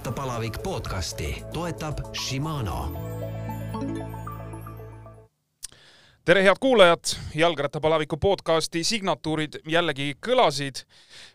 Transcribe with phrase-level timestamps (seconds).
[0.00, 1.44] jalgrattapalavik podcasti.
[1.52, 2.92] Toetab Shimano.
[6.24, 10.86] Tere, head kuulajad, jalgrattapalaviku podcasti signatuurid jällegi kõlasid,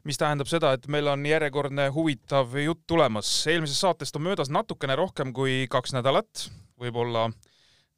[0.03, 3.47] mis tähendab seda, et meil on järjekordne huvitav jutt tulemas.
[3.47, 6.49] eelmisest saatest on möödas natukene rohkem kui kaks nädalat,
[6.81, 7.29] võib-olla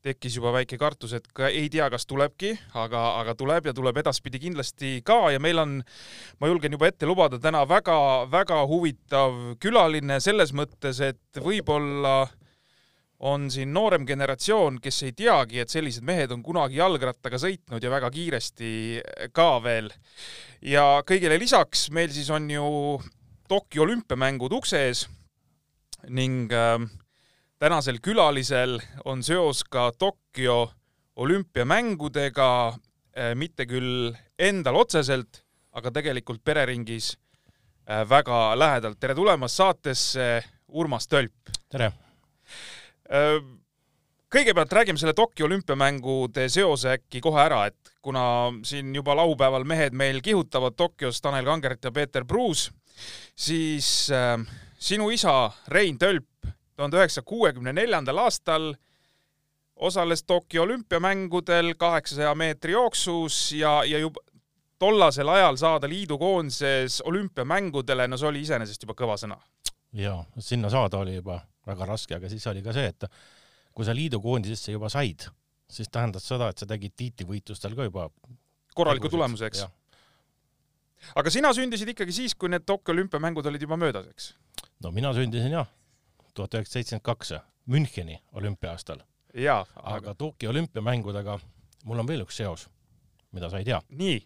[0.07, 3.99] tekkis juba väike kartus, et ka ei tea, kas tulebki, aga, aga tuleb ja tuleb
[4.01, 5.77] edaspidi kindlasti ka ja meil on,
[6.41, 12.21] ma julgen juba ette lubada, täna väga-väga huvitav külaline selles mõttes, et võib-olla
[13.27, 17.91] on siin noorem generatsioon, kes ei teagi, et sellised mehed on kunagi jalgrattaga sõitnud ja
[17.91, 18.71] väga kiiresti
[19.33, 19.89] ka veel.
[20.61, 22.67] ja kõigele lisaks meil siis on ju
[23.47, 25.05] Tokyo olümpiamängud ukse ees
[26.09, 26.77] ning äh,
[27.59, 30.71] tänasel külalisel on seos ka Tokyo
[31.15, 32.49] olümpiamängudega,
[33.17, 35.41] äh, mitte küll endal otseselt,
[35.73, 37.15] aga tegelikult pereringis
[37.89, 38.99] äh, väga lähedalt.
[38.99, 41.49] tere tulemast saatesse, Urmas Tölp!
[41.69, 41.91] tere!
[43.09, 43.41] Äh,
[44.29, 49.97] kõigepealt räägime selle Tokyo olümpiamängude seose äkki kohe ära, et kuna siin juba laupäeval mehed
[49.97, 52.69] meil kihutavad Tokyos Tanel Kangert ja Peeter Pruus,
[53.35, 54.37] siis äh,
[54.77, 56.29] sinu isa Rein Tölp
[56.77, 58.71] tuhande üheksasaja kuuekümne neljandal aastal
[59.75, 64.21] osales Tokyo olümpiamängudel kaheksasaja meetri jooksus ja, ja juba
[64.79, 69.37] tollasel ajal saada liidukoondises olümpiamängudele, no see oli iseenesest juba kõva sõna.
[69.93, 73.07] ja sinna saada oli juba väga raske, aga siis oli ka see, et
[73.73, 75.27] kui sa liidukoondisesse juba said,
[75.69, 78.09] siis tähendas seda, et sa tegid tiitlivõitlustel ka juba
[78.75, 79.65] korraliku tulemuse, eks?
[81.15, 84.31] aga sina sündisid ikkagi siis, kui need Tokyo olümpiamängud olid juba möödas, eks?
[84.83, 85.69] no mina sündisin jah,
[86.37, 87.33] tuhat üheksasada seitsekümmend kaks
[87.67, 88.99] Müncheni olümpiaastal.
[89.33, 91.39] jaa, aga, aga Tokyo olümpiamängudega
[91.85, 92.67] mul on veel üks seos,
[93.31, 93.81] mida sa ei tea.
[93.89, 94.17] nii?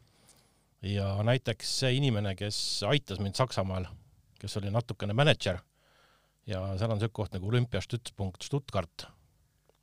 [0.81, 3.85] ja näiteks see inimene, kes aitas mind Saksamaal,
[4.41, 5.61] kes oli natukene mänedžer
[6.49, 9.07] ja seal on siuke koht nagu olümpiastützpunkt Stuttgart.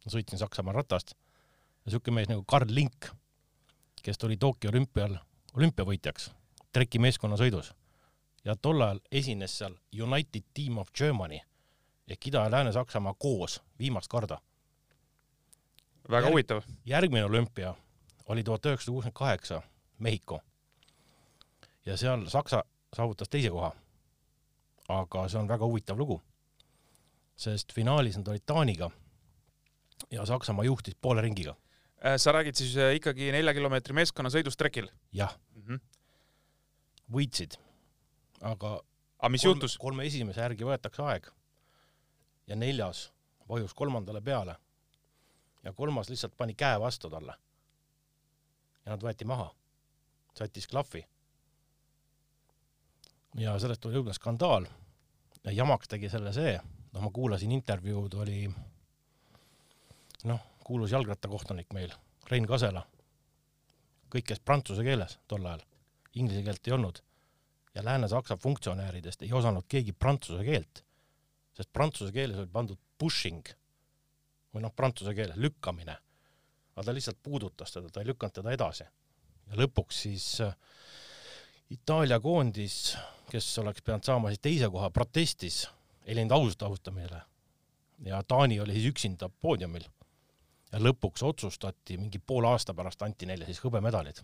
[0.09, 1.15] sõitsin Saksamaal ratast
[1.85, 3.11] ja siuke mees nagu Karl Link,
[4.03, 5.19] kes tuli Tokyo olümpial
[5.57, 6.31] olümpiavõitjaks
[6.73, 7.73] trekimeeskonna sõidus
[8.45, 11.41] ja tol ajal esines seal United Team of Germany
[12.09, 14.39] ehk Ida- ja Lääne-Saksamaa koos viimast korda.
[16.11, 16.63] väga Järg, huvitav.
[16.87, 17.75] järgmine olümpia
[18.27, 19.63] oli tuhat üheksasada kuuskümmend kaheksa
[19.99, 20.41] Mehhiko
[21.87, 22.65] ja seal Saksa
[22.97, 23.73] saavutas teise koha.
[24.89, 26.23] aga see on väga huvitav lugu,
[27.37, 28.91] sest finaalis nad olid Taaniga
[30.11, 31.55] ja Saksamaa juhtis poole ringiga.
[32.17, 34.89] sa räägid siis äh, ikkagi nelja kilomeetri meeskonnasõidust trekil?
[35.13, 35.63] jah mm.
[35.63, 35.81] -hmm.
[37.13, 37.59] võitsid,
[38.41, 38.81] aga
[39.19, 39.79] aga mis kolm, juhtus?
[39.79, 41.31] kolme esimese järgi võetakse aeg
[42.49, 43.13] ja neljas
[43.49, 44.57] vajus kolmandale peale
[45.65, 47.35] ja kolmas lihtsalt pani käe vastu talle.
[48.85, 49.51] ja nad võeti maha,
[50.39, 51.05] sättis klahvi.
[53.35, 54.67] ja sellest tuli õudne skandaal.
[55.45, 56.59] ja jamaks tegi selle see,
[56.93, 58.49] noh, ma kuulasin intervjuud, oli
[60.25, 61.93] noh, kuulus jalgrattakohtunik meil,
[62.31, 62.87] Rein Kasela.
[64.15, 65.63] kõik käis prantsuse keeles tol ajal,
[66.15, 67.03] inglise keelt ei olnud.
[67.75, 70.88] ja Lääne-Saksa funktsionääridest ei osanud keegi prantsuse keelt
[71.59, 73.51] sest prantsuse keeles oli pandud pushing
[74.55, 75.97] või noh, prantsuse keeles lükkamine.
[76.79, 78.85] aga ta lihtsalt puudutas teda, ta ei lükanud teda edasi.
[79.51, 80.55] ja lõpuks siis äh,
[81.71, 82.97] Itaalia koondis,
[83.29, 85.67] kes oleks pidanud saama siis teise koha, protestis,
[86.07, 87.23] ei läinud ausalt austamine.
[88.05, 89.85] ja Taani oli siis üksinda poodiumil.
[90.73, 94.23] ja lõpuks otsustati, mingi poole aasta pärast anti neile siis hõbemedalid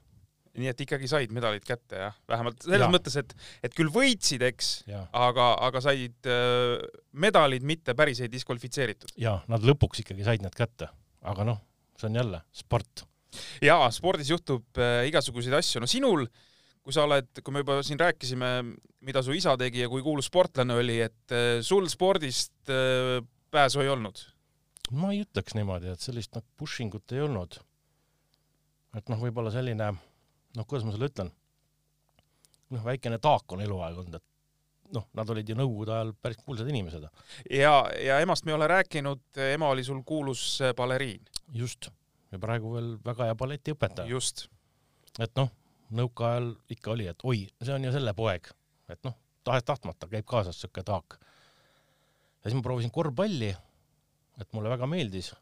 [0.61, 2.91] nii et ikkagi said medalid kätte jah, vähemalt selles ja.
[2.93, 3.35] mõttes, et,
[3.67, 4.71] et küll võitsid, eks,
[5.11, 6.85] aga, aga said äh,
[7.25, 9.17] medalid, mitte päris ei diskvalifitseeritud.
[9.21, 10.91] ja nad lõpuks ikkagi said need kätte,
[11.27, 11.61] aga noh,
[11.99, 13.05] see on jälle sport.
[13.65, 16.27] ja spordis juhtub äh, igasuguseid asju, no sinul,
[16.85, 18.55] kui sa oled, kui me juba siin rääkisime,
[19.05, 23.19] mida su isa tegi ja kui kuulus sportlane oli, et äh, sul spordist äh,
[23.51, 24.23] pääsu ei olnud?
[24.95, 27.59] ma ei ütleks niimoodi, et sellist noh, pushing ut ei olnud.
[28.95, 29.95] et noh, võib-olla selline
[30.57, 31.31] noh, kuidas ma sulle ütlen,
[32.75, 36.69] noh, väikene taak on eluaeg olnud, et noh, nad olid ju nõukogude ajal päris kuulsad
[36.71, 37.07] inimesed.
[37.51, 41.25] ja, ja emast me ei ole rääkinud, ema oli sul kuulus baleriin.
[41.53, 41.91] just,
[42.33, 44.09] ja praegu veel väga hea balletiõpetaja.
[44.11, 44.49] just.
[45.19, 45.51] et noh,
[45.91, 48.51] nõukaajal ikka oli, et oi, see on ju selle poeg,
[48.89, 51.19] et noh, tahes-tahtmata käib kaasas siuke taak.
[51.19, 53.55] ja siis ma proovisin korvpalli,
[54.41, 55.35] et mulle väga meeldis.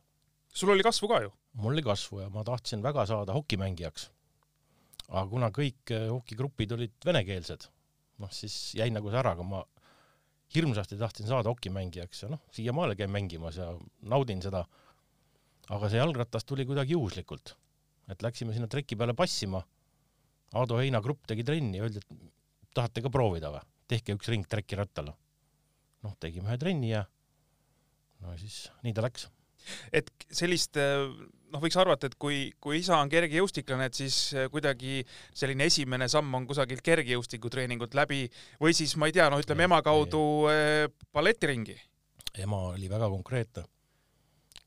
[0.49, 1.33] sul oli kasvu ka ju?
[1.53, 4.11] mul oli kasvu ja ma tahtsin väga saada hokimängijaks
[5.13, 7.69] aga kuna kõik eh, hokigrupid olid venekeelsed,
[8.23, 9.63] noh siis jäi nagu see ära, aga ma
[10.55, 13.71] hirmsasti tahtsin saada hokimängijaks ja noh, siiamaale käin mängimas ja
[14.09, 14.65] naudin seda.
[15.73, 17.55] aga see jalgratas tuli kuidagi juhuslikult,
[18.11, 19.63] et läksime sinna treki peale passima.
[20.53, 24.49] Aado Heina grupp tegi trenni ja öeldi, et tahate ka proovida või, tehke üks ring
[24.49, 25.13] trekirattal.
[26.03, 27.05] noh, tegime ühe trenni ja
[28.21, 29.29] no siis nii ta läks.
[29.93, 30.77] et sellist
[31.53, 35.03] noh, võiks arvata, et kui, kui isa on kergejõustiklane, et siis äh, kuidagi
[35.37, 38.25] selline esimene samm on kusagilt kergejõustikutreeningut läbi
[38.63, 41.77] või siis ma ei tea, noh, ütleme ema kaudu äh, balletiringi.
[42.45, 43.67] ema oli väga konkreetne.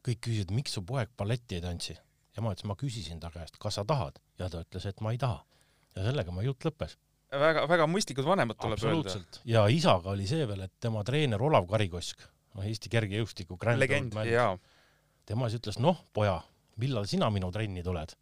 [0.06, 1.98] kõik küsisid, miks su poeg balletti ei tantsi.
[2.38, 5.18] ema ütles, ma küsisin ta käest, kas sa tahad ja ta ütles, et ma ei
[5.18, 5.44] taha.
[5.96, 6.98] ja sellega mu jutt lõppes.
[7.31, 9.20] väga-väga mõistlikud vanemad tuleb öelda.
[9.46, 12.22] ja isaga oli see veel, et tema treener Olav Karikosk,
[12.56, 14.58] noh Eesti kergejõustiku legend jaa.
[15.26, 16.44] tema siis ütles, noh, poja,
[16.81, 18.16] millal sina minu trenni tuled?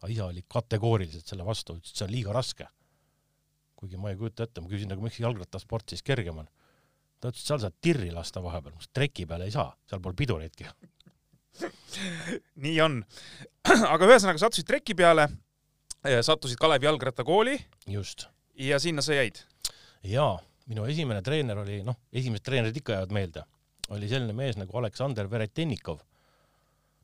[0.00, 2.66] aga isa oli kategooriliselt selle vastu, ütles, et see on liiga raske.
[3.80, 6.48] kuigi ma ei kujuta ette, ma küsin nagu, miks jalgrattasport siis kergem on.
[7.20, 10.00] ta ütles, et seal saad tirri lasta vahepeal, ma ütlesin, treki peale ei saa, seal
[10.04, 10.68] pole piduritki.
[12.64, 13.00] nii on.
[13.94, 15.28] aga ühesõnaga sattusid treki peale,
[16.24, 17.58] sattusid Kalevi jalgrattakooli
[17.92, 18.28] just.
[18.56, 19.42] ja sinna sa jäid.
[20.08, 20.38] jaa,
[20.72, 23.44] minu esimene treener oli, noh, esimesed treenerid ikka jäävad meelde,
[23.92, 26.00] oli selline mees nagu Aleksander Veretennikov.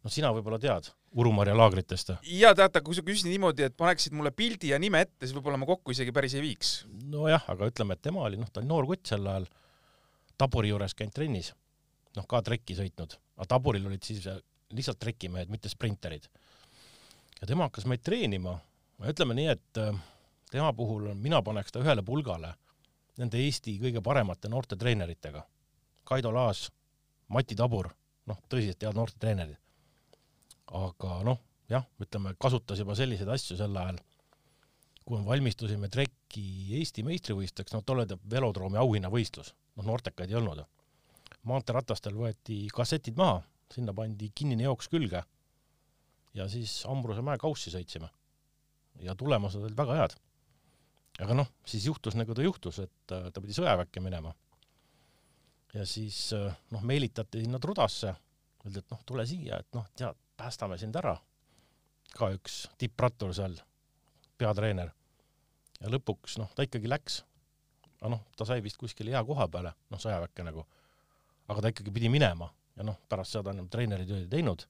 [0.06, 2.12] noh, sina võib-olla tead Urumarja laagritest.
[2.30, 5.58] ja teate, kui sa küsisid niimoodi, et paneksid mulle pildi ja nime ette, siis võib-olla
[5.60, 6.74] ma kokku isegi päris ei viiks.
[7.10, 9.48] nojah, aga ütleme, et tema oli, noh, ta oli noor kutt sel ajal,
[10.38, 11.52] taburi juures käinud trennis,
[12.16, 14.28] noh, ka trekki sõitnud, aga taburil olid siis
[14.76, 16.28] lihtsalt trekimehed, mitte sprinterid.
[17.40, 18.58] ja tema hakkas meid treenima,
[19.02, 19.98] ütleme nii, et äh,
[20.52, 22.54] tema puhul mina paneks ta ühele pulgale
[23.16, 25.40] nende Eesti kõige paremate noorte treeneritega.
[26.04, 26.66] Kaido Laas,
[27.32, 27.88] Mati Tabur,
[28.28, 29.56] noh, tõsiselt head noortetreenerid.
[30.72, 31.40] Aga noh,
[31.70, 34.00] jah, ütleme, kasutas juba selliseid asju sel ajal
[35.06, 36.42] kui me valmistusime trekki
[36.80, 40.64] Eesti meistrivõistlusteks, no tolle teab velodroomi auhinnavõistlus, noh noortekaid ei olnud.
[41.46, 43.38] maanteeratastel võeti kassetid maha,
[43.70, 45.22] sinna pandi kinnine jooks külge
[46.34, 48.08] ja siis Ambruse mäe kaussi sõitsime.
[49.00, 50.16] ja tulemused olid väga head.
[51.20, 54.34] aga noh, siis juhtus nagu ta juhtus, et äh, ta pidi sõjaväkke minema.
[55.74, 58.14] ja siis äh, noh, meelitati sinna Trudasse,
[58.64, 61.16] öeldi, et noh, tule siia, et noh, tead, päästame sind ära.
[62.16, 63.56] ka üks tipprattur seal
[64.38, 64.92] peatreener.
[65.80, 67.22] ja lõpuks noh, ta ikkagi läks.
[68.00, 70.66] aga noh, ta sai vist kuskile hea koha peale, noh sõjaväkke nagu.
[71.48, 74.66] aga ta ikkagi pidi minema ja noh, pärast seda enam treeneritööd ei teinud.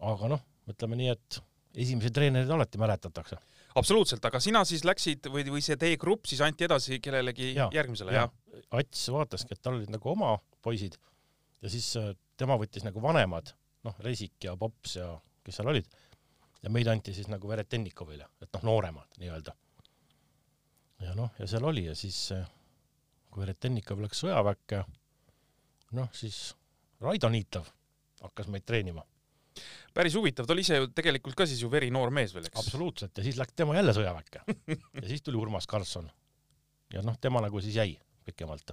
[0.00, 1.42] aga noh, ütleme nii, et
[1.84, 3.38] esimesi treenereid alati mäletatakse.
[3.74, 7.70] absoluutselt, aga sina siis läksid või, või see teie grupp siis anti edasi kellelegi Jaa,
[7.72, 8.38] järgmisele, ja jah?
[8.76, 10.98] Ats vaataski, et tal olid nagu oma poisid
[11.62, 13.54] ja siis äh, tema võttis nagu vanemad,
[13.86, 15.08] noh, Resik ja Pops ja
[15.42, 15.88] kes seal olid
[16.62, 19.54] ja meid anti siis nagu Veretennikovile, et noh, nooremad nii-öelda.
[21.02, 22.44] ja noh, ja seal oli ja siis äh,
[23.30, 24.84] kui Veretennikov läks sõjaväkke,
[25.98, 26.52] noh siis
[27.02, 27.66] Raido Niitov
[28.22, 29.02] hakkas meid treenima.
[29.94, 32.60] päris huvitav, ta oli ise ju tegelikult ka siis ju verinoor mees veel, eks?
[32.62, 34.44] absoluutselt ja siis läks tema jälle sõjaväkke
[35.02, 36.08] ja siis tuli Urmas Karlsson
[36.94, 38.72] ja noh, tema nagu siis jäi pikemalt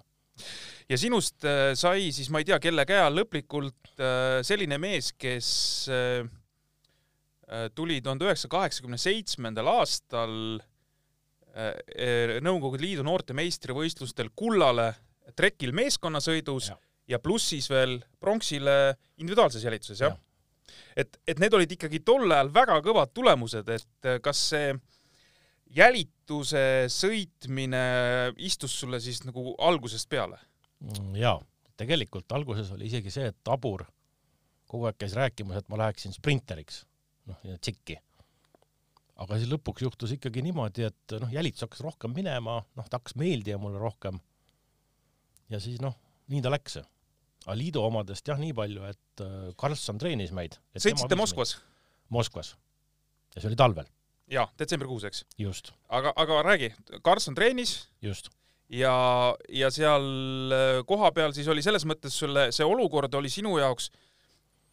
[0.89, 5.12] ja sinust äh, sai siis ma ei tea, kelle käe all lõplikult äh, selline mees,
[5.18, 5.51] kes
[5.94, 6.24] äh,
[7.77, 10.36] tuli tuhande üheksasaja kaheksakümne seitsmendal aastal
[12.45, 14.91] Nõukogude Liidu noorte meistrivõistlustel kullale
[15.36, 17.15] trekil meeskonnasõidus ja, Ja.
[17.15, 18.75] ja pluss siis veel pronksile
[19.17, 20.77] individuaalses jälituses, jah ja.?
[20.93, 24.69] et, et need olid ikkagi tol ajal väga kõvad tulemused, et kas see
[26.29, 30.38] jälituse sõitmine istus sulle siis nagu algusest peale?
[30.79, 31.39] Mm, jaa,
[31.77, 33.86] tegelikult alguses oli isegi see, et Tabur
[34.69, 36.86] kogu aeg käis rääkimas, et ma läheksin sprinteriks,
[37.25, 37.98] noh, ja tsikki.
[39.19, 43.17] aga siis lõpuks juhtus ikkagi niimoodi, et noh, jälitus hakkas rohkem minema, noh, ta hakkas
[43.17, 44.19] meeldima mulle rohkem.
[45.50, 45.95] ja siis noh,
[46.27, 46.77] nii ta läks.
[47.48, 50.59] aga liidu omadest jah, nii palju, et äh, Karlsson treenis meid.
[50.77, 51.17] sõitsite?
[51.17, 51.57] Moskvas?
[52.09, 52.55] Moskvas.
[53.33, 53.89] ja see oli talvel,
[54.31, 55.24] jaa, detsembrikuus, eks.
[55.38, 56.71] just, aga, aga räägi,
[57.05, 58.29] Karlsson treenis just.
[58.69, 58.93] ja,
[59.50, 60.05] ja seal
[60.55, 63.89] äh, kohapeal siis oli selles mõttes sulle see olukord oli sinu jaoks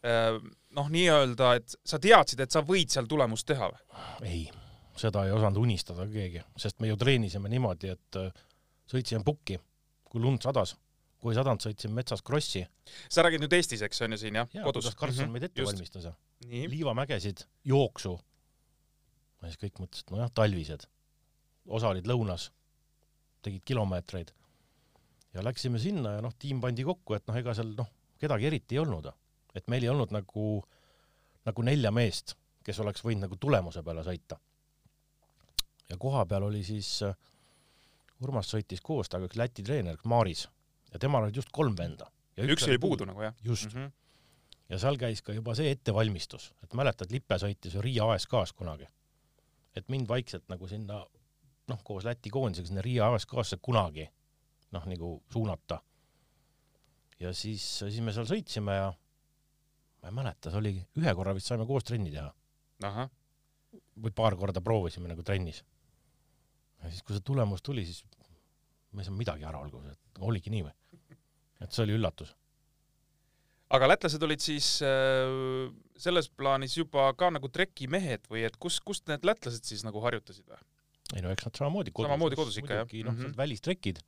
[0.05, 0.37] äh,
[0.77, 4.01] noh, nii-öelda, et sa teadsid, et sa võid seal tulemust teha või?
[4.27, 4.43] ei,
[4.99, 8.45] seda ei osanud unistada keegi, sest me ju treenisime niimoodi, et äh,
[8.91, 9.59] sõitsime pukki,
[10.07, 10.75] kui lund sadas,
[11.17, 12.61] kui ei sadanud, sõitsime metsas krossi
[13.09, 15.49] sa räägid nüüd Eestis, eks on ju siin jah ja kodus kuidas Karlsson Mhm, meid
[15.49, 16.13] ette valmistas ja
[16.45, 18.19] liivamägesid, jooksu.
[19.41, 20.87] Ja siis kõik mõtlesid, nojah, talvised.
[21.67, 22.49] osa olid lõunas,
[23.43, 24.33] tegid kilomeetreid
[25.33, 27.89] ja läksime sinna ja noh, tiim pandi kokku, et noh, ega seal noh,
[28.21, 29.09] kedagi eriti ei olnud.
[29.55, 30.63] et meil ei olnud nagu,
[31.45, 34.39] nagu nelja meest, kes oleks võinud nagu tulemuse peale sõita.
[35.89, 37.15] ja kohapeal oli siis äh,
[38.21, 40.47] Urmas sõitis koos temaga üks Läti treener, Maaris
[40.93, 42.09] ja temal olid just kolm venda.
[42.37, 43.35] üks oli puudu nagu jah?
[43.43, 43.85] just mm.
[43.85, 43.91] -hmm.
[44.69, 48.87] ja seal käis ka juba see ettevalmistus, et mäletad, Lippe sõitis ju Riia ASK-s kunagi.
[49.79, 51.01] Et mind vaikselt nagu sinna
[51.67, 54.07] noh, koos Läti koondisega sinna Riia ASK-sse kunagi
[54.75, 55.81] noh, nagu suunata.
[57.19, 61.49] ja siis, siis me seal sõitsime ja ma ei mäleta, see oli ühe korra vist
[61.49, 62.31] saime koos trenni teha
[63.97, 65.63] või paar korda proovisime nagu trennis.
[66.83, 68.03] ja siis, kui see tulemus tuli, siis
[68.91, 70.75] ma ei saanud midagi aru alguses, et oligi nii või?
[71.61, 72.35] et see oli üllatus.
[73.73, 75.67] aga lätlased olid siis äh,
[75.97, 80.45] selles plaanis juba ka nagu trekimehed või et kus, kust need lätlased siis nagu harjutasid
[80.47, 80.59] või?
[81.15, 82.09] ei no eks nad samamoodi kodus.
[82.09, 82.85] Samamoodi kodus ikka, jah.
[82.85, 83.21] muidugi noh Mhm.
[83.21, 84.01] mm -hmm., välistrekid,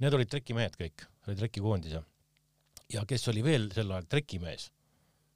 [0.00, 2.02] need olid trekimehed kõik, oli trekikoondis ja
[2.90, 4.70] ja kes oli veel sel ajal trekimees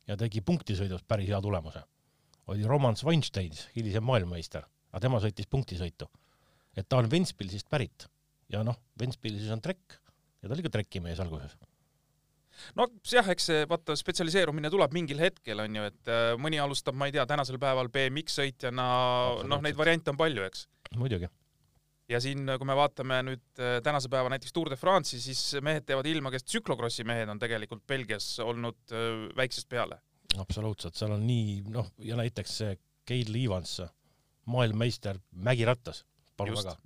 [0.07, 1.83] ja tegi punktisõidus päris hea tulemuse,
[2.47, 6.09] oli Roman Sveinstein, hilisem maailmameister, aga tema sõitis punktisõitu.
[6.76, 8.09] et ta on Ventspilsist pärit
[8.49, 9.93] ja noh, Ventspilsis on trekk
[10.43, 11.57] ja ta oli ka trekimees alguses.
[12.78, 17.08] No jah, eks see vaata spetsialiseerumine tuleb mingil hetkel onju, et äh, mõni alustab, ma
[17.08, 18.87] ei tea, tänasel päeval BMX sõitjana,
[19.50, 20.66] noh, neid variante on palju, eks.
[20.99, 21.30] muidugi,
[22.11, 25.87] ja siin, kui me vaatame nüüd äh, tänase päeva näiteks Tour de France'i, siis mehed
[25.88, 30.00] teevad ilma, kes tsüklokrossi mehed on tegelikult Belgias olnud äh, väiksest peale.
[30.38, 33.78] absoluutselt, seal on nii noh, ja näiteks see Gail Evans,
[34.50, 36.04] maailmameister mägirattas,
[36.37, 36.76] palun väga,,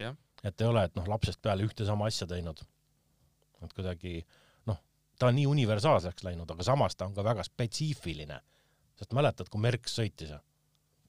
[0.00, 2.62] jah, et ei ole, et noh, lapsest peale ühte sama asja teinud.
[3.62, 4.41] et kuidagi noh,
[5.22, 8.40] ta on nii universaalseks läinud, aga samas ta on ka väga spetsiifiline.
[8.98, 10.32] sest mäletad, kui Merckx sõitis,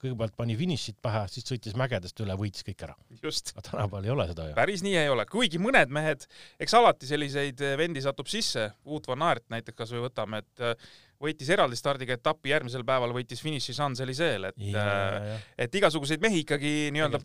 [0.02, 2.94] kõigepealt pani finišit pähe, siis sõitis mägedest üle, võitis kõik ära.
[2.94, 4.54] aga tänapäeval ei ole seda ju.
[4.54, 6.26] päris nii ei ole, kuigi mõned mehed,
[6.60, 10.86] eks alati selliseid vendi satub sisse, Wout van Aert näiteks kasvõi võtame, et
[11.22, 16.22] võitis eraldi stardiga etapi, järgmisel päeval võitis finiši Champs-Élysées, et ja, ja, ja et igasuguseid
[16.24, 17.20] mehi ikkagi nii-öelda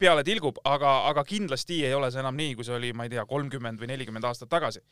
[0.00, 3.14] peale tilgub, aga, aga kindlasti ei ole see enam nii, kui see oli, ma ei
[3.14, 4.82] tea, kolmkümmend või nelikümmend aastat tagasi.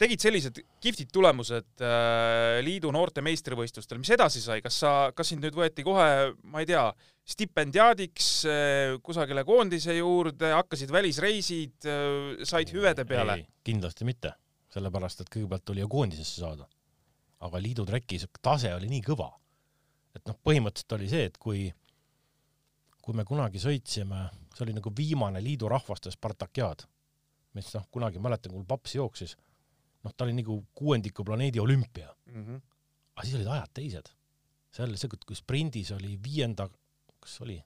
[0.00, 5.44] tegid sellised kihvtid tulemused äh, liidu noorte meistrivõistlustel, mis edasi sai, kas sa, kas sind
[5.44, 6.88] nüüd võeti kohe, ma ei tea,
[7.30, 11.88] stipendiaadiks äh, kusagile koondise juurde, hakkasid välisreisid,
[12.44, 13.40] said hüvede peale?
[13.66, 14.32] kindlasti mitte,
[14.72, 16.66] sellepärast et kõigepealt tuli ju koondisesse saada.
[17.40, 19.30] Aga liidu trekis tase oli nii kõva,
[20.14, 21.68] et noh, põhimõtteliselt oli see, et kui,
[23.00, 26.84] kui me kunagi sõitsime, see oli nagu viimane liidu rahvaste Spartakiaad,
[27.56, 29.36] mis noh, kunagi mäletan, kui paps jooksis,
[30.04, 32.60] noh, ta oli nagu kuuendiku planeedi olümpia, Mhm.
[33.16, 34.10] aga siis olid ajad teised.
[34.70, 36.68] seal see, kui sprindis oli viienda,
[37.20, 37.56] kas oli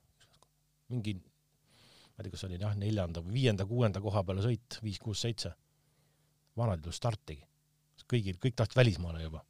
[0.89, 5.21] mingi, ma ei tea, kas oli jah, neljanda või viienda-kuuenda koha peale sõit, viis, kuus,
[5.21, 5.53] seitse.
[6.57, 7.43] vanad ei tulnud startigi.
[8.09, 9.43] kõigil, kõik tahtsid välismaale juba.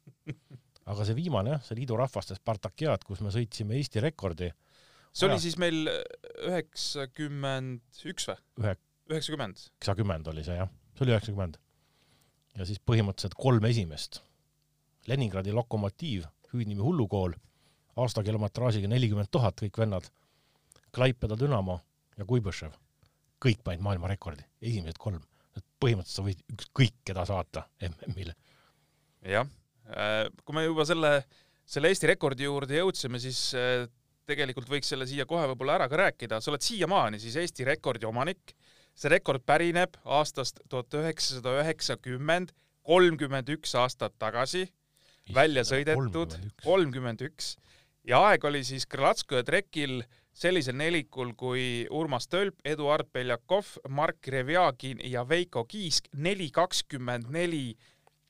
[0.86, 4.52] Aga see viimane jah, see liidu rahvaste Spartakiaad, kus me sõitsime Eesti rekordi
[5.16, 5.88] see oli siis meil
[6.46, 8.36] üheksakümmend üks või?
[8.62, 8.74] ühe,
[9.12, 9.62] üheksakümmend?
[9.78, 11.58] üheksakümmend oli see jah, see oli üheksakümmend.
[12.58, 14.22] ja siis põhimõtteliselt kolm esimest.
[15.06, 17.36] Leningradi Lokomotiiv, hüüdnimi Hullukool,
[18.02, 20.08] aastakilometraažiga nelikümmend tuhat, kõik vennad.
[20.96, 21.76] Klaipeda Dünamo
[22.18, 22.74] ja Kuibõšev,
[23.44, 25.22] kõik panid maailmarekordi, esimesed kolm.
[25.80, 28.34] põhimõtteliselt sa võid ükskõik keda saata MM-ile.
[29.22, 29.46] jah,
[30.44, 31.12] kui me juba selle,
[31.66, 33.86] selle Eesti rekordi juurde jõudsime, siis äh,
[34.26, 38.08] tegelikult võiks selle siia kohe võib-olla ära ka rääkida, sa oled siiamaani siis Eesti rekordi
[38.08, 38.56] omanik.
[38.96, 44.70] see rekord pärineb aastast tuhat üheksasada üheksakümmend, kolmkümmend üks aastat tagasi,
[45.34, 47.56] välja sõidetud kolmkümmend üks.
[48.04, 50.02] ja aeg oli siis Krõlatskoja trekil
[50.36, 56.10] sellisel nelikul kui Urmas Tölp, Eduard Beljakov, Mark Revjagin ja Veiko Kiisk.
[56.12, 57.76] Neli kakskümmend neli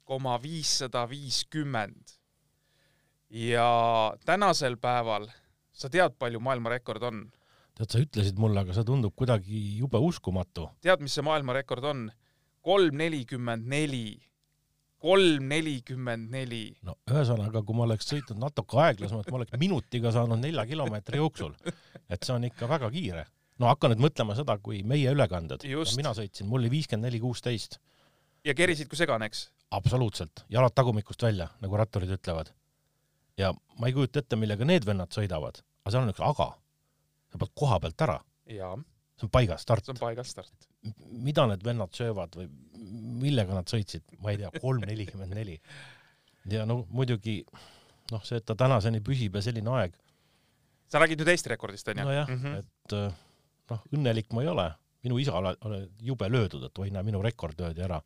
[0.07, 2.15] koma viissada viiskümmend.
[3.31, 5.27] ja tänasel päeval,
[5.75, 7.25] sa tead, palju maailmarekord on?
[7.75, 10.69] tead, sa ütlesid mulle, aga see tundub kuidagi jube uskumatu.
[10.81, 12.07] tead, mis see maailmarekord on?
[12.67, 14.19] kolm nelikümmend neli,
[15.03, 16.65] kolm nelikümmend neli.
[16.87, 21.59] no ühesõnaga, kui ma oleks sõitnud natuke aeglasemalt, ma oleks minutiga saanud nelja kilomeetri jooksul.
[22.09, 23.27] et see on ikka väga kiire.
[23.59, 25.99] no hakka nüüd mõtlema seda, kui meie ülekanded, Just.
[25.99, 27.81] mina sõitsin, mul oli viiskümmend neli, kuusteist,
[28.47, 29.49] ja kerisid kui segane, eks?
[29.71, 32.53] absoluutselt, jalad tagumikust välja, nagu ratturid ütlevad.
[33.37, 36.53] ja ma ei kujuta ette, millega need vennad sõidavad, aga seal on üks aga.
[37.33, 40.01] sa pead koha pealt ära, see on paigas start see on.
[40.01, 40.69] paigas start.
[41.11, 42.49] mida need vennad söövad või
[43.27, 45.61] millega nad sõitsid, ma ei tea, kolm nelikümmend neli.
[46.51, 47.43] ja no muidugi
[48.13, 49.97] noh, see, et ta tänaseni püsib ja selline aeg,
[50.91, 52.05] sa räägid nüüd Eesti rekordist, onju?
[52.07, 52.43] nojah mm.
[52.43, 52.59] -hmm.
[52.59, 53.23] et äh,
[53.71, 54.67] noh, õnnelik ma ei ole,
[55.07, 58.01] minu isa ole, ole jube löödud, et oi näe, minu rekord löödi ära.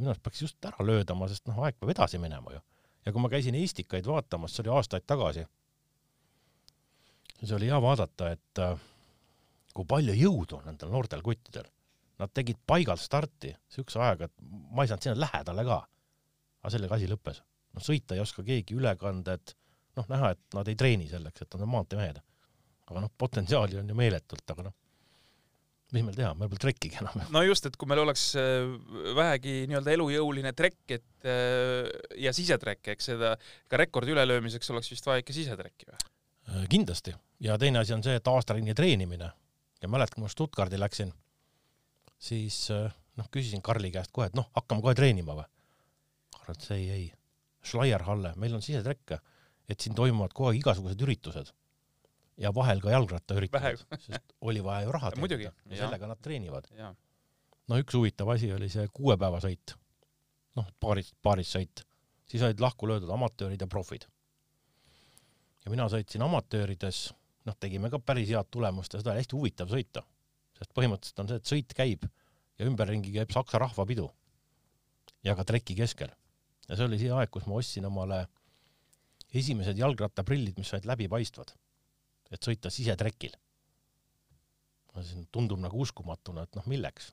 [0.00, 2.60] Minu arust peaks just ära löödama, sest noh, aeg peab edasi minema ju.
[3.06, 5.44] ja kui ma käisin Eestikaid vaatamas, see oli aastaid tagasi,
[7.38, 8.88] siis oli hea vaadata, et äh,
[9.74, 11.68] kui palju jõudu on nendel noortel kuttidel.
[12.20, 15.78] Nad tegid paigalt starti siukse ajaga, et ma ei saanud sinna lähedale ka.
[16.60, 17.40] aga sellega asi lõppes.
[17.72, 19.54] noh, sõita ei oska keegi, ülekanded,
[19.96, 22.20] noh, näha, et nad ei treeni selleks, et nad on maanteemehed
[22.90, 24.76] aga noh, potentsiaali on ju meeletult, aga noh,
[25.94, 27.22] mis meil teha, meil pole trekkigi enam.
[27.34, 28.68] no just, et kui meil oleks äh,
[29.16, 31.88] vähegi nii-öelda elujõuline trekk, et äh,
[32.22, 33.34] ja sisetrekk, eks seda
[33.70, 36.00] ka rekordi ülelöömiseks oleks vist vaja ikka sisetrekki või?
[36.50, 39.30] Äh, kindlasti ja teine asi on see, et aastaringi treenimine
[39.80, 41.12] ja mäletad, kui ma Stuttgardi läksin,
[42.20, 45.48] siis noh, küsisin Karli käest kohe, et noh, hakkame kohe treenima või?
[46.36, 47.08] Karl ütles ei, ei,
[47.66, 49.18] Schleierhalle, meil on sisetrekk,
[49.70, 51.50] et siin toimuvad kogu aeg igasugused üritused
[52.40, 55.86] ja vahel ka jalgrattaüritused, sest oli vaja ju raha Muidugi, teenida ja jah.
[55.86, 56.68] sellega nad treenivad.
[57.68, 59.74] no üks huvitav asi oli see kuuepäevasõit,
[60.58, 61.84] noh, paaris, paaris sõit,
[62.30, 64.06] siis olid lahku löödud amatöörid ja profid.
[65.64, 67.10] ja mina sõitsin amatöörides,
[67.46, 70.04] noh, tegime ka päris head tulemust ja seda oli hästi huvitav sõita,
[70.58, 72.08] sest põhimõtteliselt on see, et sõit käib
[72.58, 74.08] ja ümberringi käib Saksa rahvapidu
[75.24, 76.12] ja ka treki keskel.
[76.68, 78.26] ja see oli see aeg, kus ma ostsin omale
[79.34, 81.52] esimesed jalgrattaprillid, mis olid läbipaistvad,
[82.30, 83.32] et sõita sisetrekil.
[85.00, 87.12] see tundub nagu uskumatuna, et noh, milleks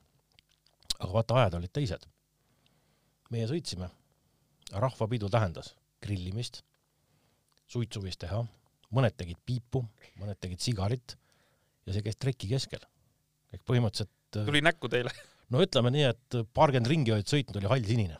[0.98, 2.06] aga vaata, ajad olid teised.
[3.34, 3.90] meie sõitsime,
[4.72, 6.62] rahvapidu tähendas grillimist,
[7.68, 8.40] suitsu võis teha,
[8.96, 9.82] mõned tegid piipu,
[10.22, 11.18] mõned tegid sigarit
[11.86, 12.86] ja see käis treki keskel.
[13.52, 15.12] ehk põhimõtteliselt tuli näkku teile.
[15.52, 18.18] no ütleme nii, et paarkümmend ringi olid sõitnud, oli hall sinine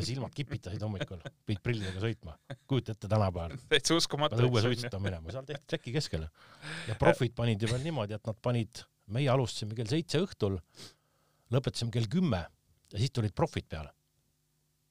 [0.00, 2.36] ja silmad kipitasid hommikul, pidid prillidega sõitma.
[2.70, 4.38] kujuta ette tänapäeval, täitsa uskumatu.
[4.38, 6.30] pead õue suitsutama minema, seal tehti treki keskele.
[6.88, 10.58] ja profid panid ju veel niimoodi, et nad panid, meie alustasime kell seitse õhtul,
[11.54, 12.44] lõpetasime kell kümme
[12.90, 13.92] ja siis tulid profid peale.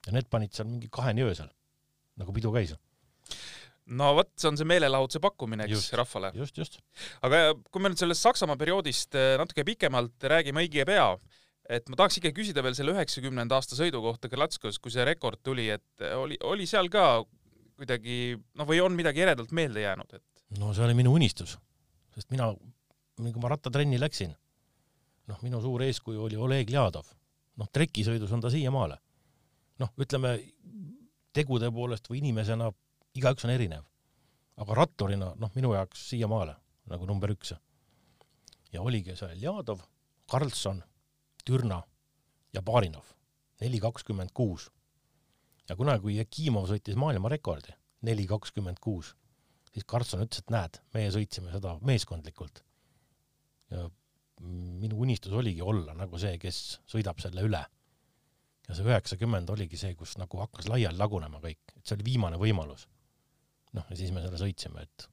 [0.08, 1.50] ja need panid seal mingi kaheni öösel,
[2.20, 2.76] nagu pidu käis.
[3.86, 6.32] no vot, see on see meelelahutuse pakkumine, eks rahvale.
[6.38, 6.80] just, just.
[7.26, 11.12] aga kui me nüüd sellest Saksamaa perioodist eh, natuke pikemalt räägime õige pea,
[11.70, 15.42] et ma tahaks ikkagi küsida veel selle üheksakümnenda aasta sõidu kohta Glatskos, kui see rekord
[15.46, 17.22] tuli, et oli, oli seal ka
[17.80, 21.56] kuidagi noh, või on midagi eredalt meelde jäänud, et no see oli minu unistus,
[22.16, 22.50] sest mina,
[23.20, 24.34] kui ma rattatrenni läksin,
[25.30, 27.14] noh, minu suur eeskuju oli Oleg Ljadov.
[27.60, 28.98] noh, trekisõidus on ta siiamaale.
[29.80, 30.38] noh, ütleme
[31.34, 32.72] tegude poolest või inimesena
[33.16, 33.86] igaüks on erinev,
[34.58, 36.56] aga ratturina, noh, minu jaoks siiamaale
[36.90, 37.54] nagu number üks.
[38.74, 39.86] ja oligi see Ljadov,
[40.30, 40.84] Karlsson,
[41.50, 41.80] Türna
[42.54, 43.08] ja Barinov,
[43.62, 44.70] neli kakskümmend kuus.
[45.70, 47.74] ja kunagi, kui Jekimov sõitis maailmarekordi,
[48.06, 49.12] neli kakskümmend kuus,
[49.74, 52.64] siis Karlsson ütles, et näed, meie sõitsime seda meeskondlikult.
[53.70, 53.90] ja
[54.40, 57.64] minu unistus oligi olla nagu see, kes sõidab selle üle.
[58.68, 62.38] ja see üheksakümmend oligi see, kus nagu hakkas laiali lagunema kõik, et see oli viimane
[62.38, 62.88] võimalus.
[63.74, 65.10] noh, ja siis me selle sõitsime, et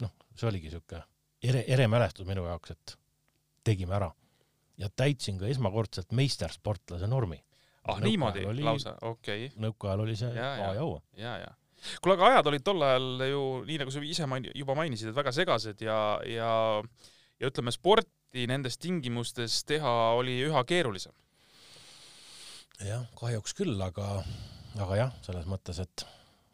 [0.00, 1.02] noh, see oligi siuke
[1.42, 2.96] ere, ere mälestus minu jaoks, et
[3.64, 4.10] tegime ära.
[4.80, 7.38] Ja täitsin ka esmakordselt meistersportlase normi.
[7.84, 10.52] ah Nõukaajal niimoodi oli- lausa, okei okay., nõukaajal oli see Ja.
[10.70, 11.02] A ja O.
[11.16, 11.52] ja, ja.
[12.02, 15.16] kuule, aga ajad olid tol ajal ju nii, nagu sa ise maini-, juba mainisid, et
[15.16, 16.50] väga segased ja, ja
[17.40, 21.12] ja ütleme, sporti nendes tingimustes teha oli üha keerulisem.
[22.84, 24.08] jah, kahjuks küll, aga,
[24.80, 26.04] aga jah, selles mõttes, et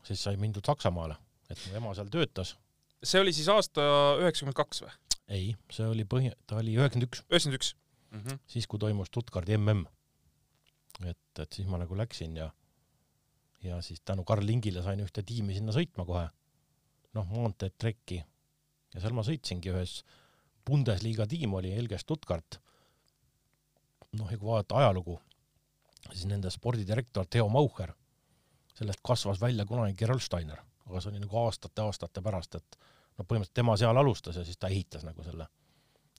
[0.06, 1.16] siis sai mindud Saksamaale,
[1.50, 2.54] et mu ema seal töötas.
[3.02, 3.82] see oli siis aasta
[4.22, 4.94] üheksakümmend kaks või?
[5.28, 7.74] ei, see oli põhi, ta oli üheksakümmend üks, üheksakümmend üks.
[8.46, 9.86] Siis kui toimus Stuttgardi mm.
[11.04, 12.50] et, et siis ma nagu läksin ja,
[13.62, 16.28] ja siis tänu Karl Lingile sain ühte tiimi sinna sõitma kohe.
[17.14, 18.22] noh, maanteed trekki
[18.94, 20.00] ja seal ma sõitsingi ühes
[20.66, 22.58] Bundesliga tiim oli Helge Stuttgart.
[24.16, 25.20] noh, ja kui vaadata ajalugu,
[26.12, 27.92] siis nende spordidirektor Theo Maucher,
[28.74, 32.78] sellest kasvas välja kunagi Gerolsteiner, aga see oli nagu aastate-aastate pärast, et
[33.18, 35.46] no põhimõtteliselt tema seal alustas ja siis ta ehitas nagu selle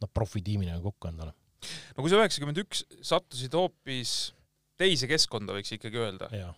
[0.01, 1.33] noh, profitiimi nagu kokku endale.
[1.95, 4.33] No kui sa üheksakümmend üks sattusid hoopis
[4.77, 6.29] teise keskkonda, võiks ikkagi öelda.
[6.35, 6.53] jaa,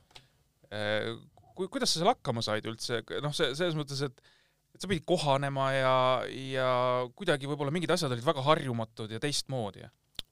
[1.55, 4.21] kui, kuidas sa seal hakkama said üldse, noh, see selles mõttes, et
[4.69, 5.93] et sa pidid kohanema ja,
[6.29, 6.67] ja
[7.17, 9.87] kuidagi võib-olla mingid asjad olid väga harjumatud ja teistmoodi.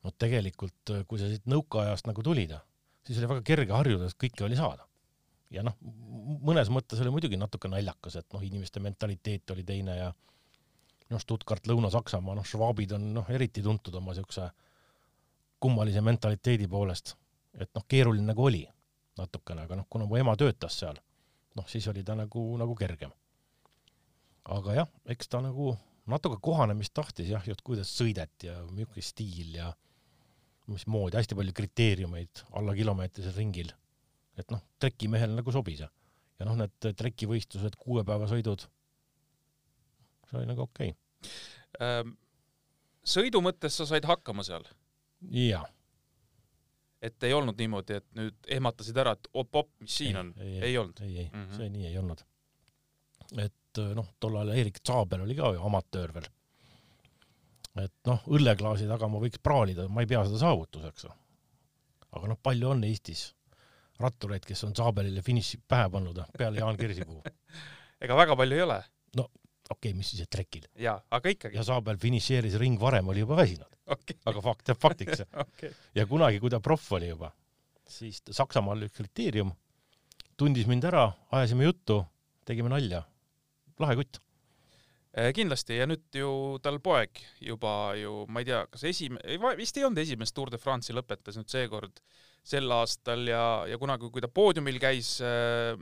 [0.06, 2.54] no tegelikult, kui sa siit nõukaajast nagu tulid,
[3.08, 4.86] siis oli väga kerge harjuda, sest kõike oli saada.
[5.52, 5.76] ja noh,
[6.44, 10.14] mõnes mõttes oli muidugi natuke naljakas, et noh, inimeste mentaliteet oli teine ja
[11.14, 14.50] noh, Stuttgart, Lõuna-Saksamaa, noh, švaabid on noh, eriti tuntud oma siukse
[15.64, 17.16] kummalise mentaliteedi poolest,
[17.58, 18.64] et noh, keeruline nagu oli
[19.18, 21.00] natukene, aga noh, kuna mu ema töötas seal,
[21.58, 23.14] noh, siis oli ta nagu, nagu kergem.
[24.48, 25.74] aga jah, eks ta nagu
[26.08, 29.74] natuke kohanemist tahtis jah, just kuidas sõideti ja milline stiil ja
[30.72, 33.72] mismoodi, hästi palju kriteeriumeid alla kilomeetrisel ringil.
[34.38, 35.90] et noh, trekimehele nagu sobis ja,
[36.40, 38.68] ja noh, need trekivõistlused, kuuepäevasõidud,
[40.28, 40.94] see oli nagu okei
[41.84, 42.14] Ehm,
[43.06, 45.50] sõidu mõttes sa said hakkama seal, okay..
[45.50, 45.66] jaa.
[47.02, 50.80] et ei olnud niimoodi, et nüüd ehmatasid ära, et op-op, mis siin on, ei, ei
[50.80, 51.04] olnud.
[51.06, 51.44] ei, ei mm.
[51.44, 51.60] -hmm.
[51.60, 52.26] see nii ei olnud.
[53.46, 56.30] et noh, tol ajal Erik Zaabel oli ka ju amatöör veel.
[57.84, 61.08] et noh, õlleklaasi taga ma võiks praalida, ma ei pea seda saavutuseks.
[62.12, 63.34] aga noh, palju on Eestis
[64.00, 67.22] rattureid, kes on Saabelile finiši pähe pannud, peale Jaan Kirsipuu.
[68.04, 68.84] ega väga palju ei ole
[69.70, 70.68] okei okay,, mis siis, et trekil.
[70.80, 71.66] ja, aga ikkagi ja.
[71.68, 75.24] Saabel finišeeris ring varem, oli juba väsinud, okei, aga fakt jääb faktiks.
[75.46, 75.74] okei.
[75.98, 77.32] ja kunagi, kui ta proff oli juba,
[77.88, 79.52] siis Saksamaal üks kriteerium,
[80.38, 82.02] tundis mind ära, ajasime juttu,
[82.48, 83.04] tegime nalja.
[83.80, 84.22] lahe kutt.
[85.18, 86.30] Eh, kindlasti ja nüüd ju
[86.62, 89.18] tal poeg juba ju, ma ei tea, kas esim-,
[89.58, 92.02] vist ei olnud esimest Tour de France'i lõpetas nüüd seekord
[92.46, 95.74] sel aastal ja, ja kunagi, kui ta poodiumil käis äh,,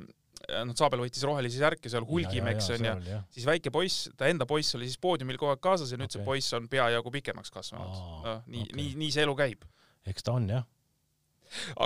[0.66, 2.96] noh, Saabel võitis rohelisi särke seal hulgimeks onju,
[3.34, 6.20] siis väike poiss, ta enda poiss oli siis poodiumil kogu aeg kaasas ja nüüd okay.
[6.20, 9.66] see poiss on peajagu pikemaks kasvanud noh, nii okay., nii, nii see elu käib.
[10.12, 10.68] eks ta on jah.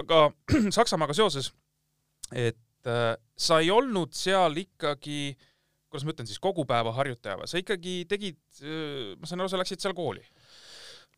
[0.02, 0.24] aga
[0.78, 1.52] Saksamaaga seoses,
[2.34, 5.36] et äh, sa ei olnud seal ikkagi,
[5.90, 8.42] kuidas ma ütlen siis, kogu päeva harjutaja või, sa ikkagi tegid,
[9.20, 10.26] ma saan aru, sa läksid seal kooli?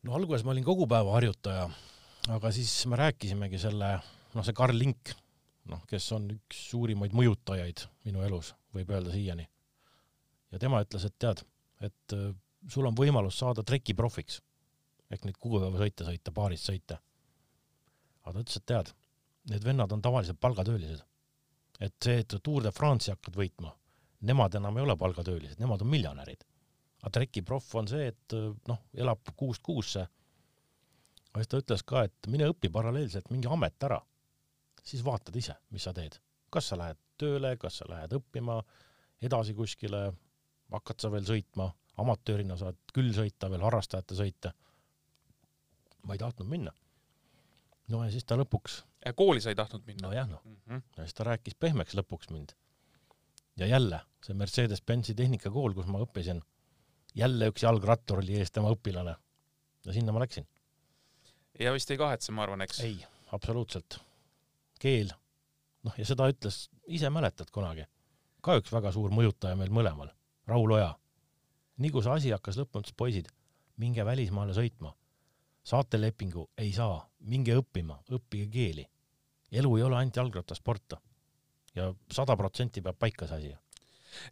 [0.06, 1.66] no alguses ma olin kogu päeva harjutaja,
[2.34, 3.94] aga siis me rääkisimegi selle,
[4.34, 5.14] noh, see Karl Link,
[5.70, 9.48] noh, kes on üks suurimaid mõjutajaid minu elus, võib öelda siiani.
[10.50, 11.44] ja tema ütles, et tead,
[11.80, 12.32] et äh,
[12.68, 14.40] sul on võimalus saada trekiprofiks
[15.12, 16.98] ehk neid kuupäevasõite sõita, paarist sõite.
[18.22, 18.94] aga ta ütles, et tead,
[19.50, 21.04] need vennad on tavaliselt palgatöölised.
[21.80, 23.76] et see, et Tour de France'i hakkad võitma,
[24.20, 26.44] nemad enam ei ole palgatöölised, nemad on miljonärid
[27.02, 28.36] aga trekiproff on see, et
[28.70, 30.06] noh, elab kuust kuusse.
[31.32, 33.98] aga siis ta ütles ka, et mine õpi paralleelselt mingi amet ära,
[34.82, 36.18] siis vaatad ise, mis sa teed.
[36.50, 38.58] kas sa lähed tööle, kas sa lähed õppima
[39.22, 40.10] edasi kuskile,
[40.72, 41.70] hakkad sa veel sõitma,
[42.02, 44.52] amatöörina saad küll sõita veel harrastajate sõite.
[46.02, 46.72] ma ei tahtnud minna.
[47.88, 48.82] no ja siis ta lõpuks,
[49.16, 50.08] kooli sa ei tahtnud minna?
[50.08, 50.82] nojah noh, Mm -hmm.
[50.96, 52.52] ja siis ta rääkis pehmeks lõpuks mind.
[53.56, 56.42] ja jälle see Mercedes-Benzi tehnikakool, kus ma õppisin,
[57.14, 59.16] jälle üks jalgrattur oli ees tema õpilane.
[59.86, 60.46] ja sinna ma läksin.
[61.58, 62.80] ja vist ei kahetse, ma arvan, eks?
[62.80, 64.00] ei, absoluutselt.
[64.82, 65.12] keel,
[65.86, 67.86] noh ja seda ütles, ise mäletad kunagi,
[68.42, 70.10] ka üks väga suur mõjutaja meil mõlemal,
[70.50, 70.90] Raul Oja.
[71.78, 73.30] nii kui see asi hakkas lõppema, ütles poisid,
[73.78, 74.94] minge välismaale sõitma.
[75.64, 78.86] saate lepingu, ei saa, minge õppima, õppige keeli.
[79.52, 80.94] elu ei ole ainult jalgrattasport.
[81.74, 83.56] ja sada protsenti peab paika see asi.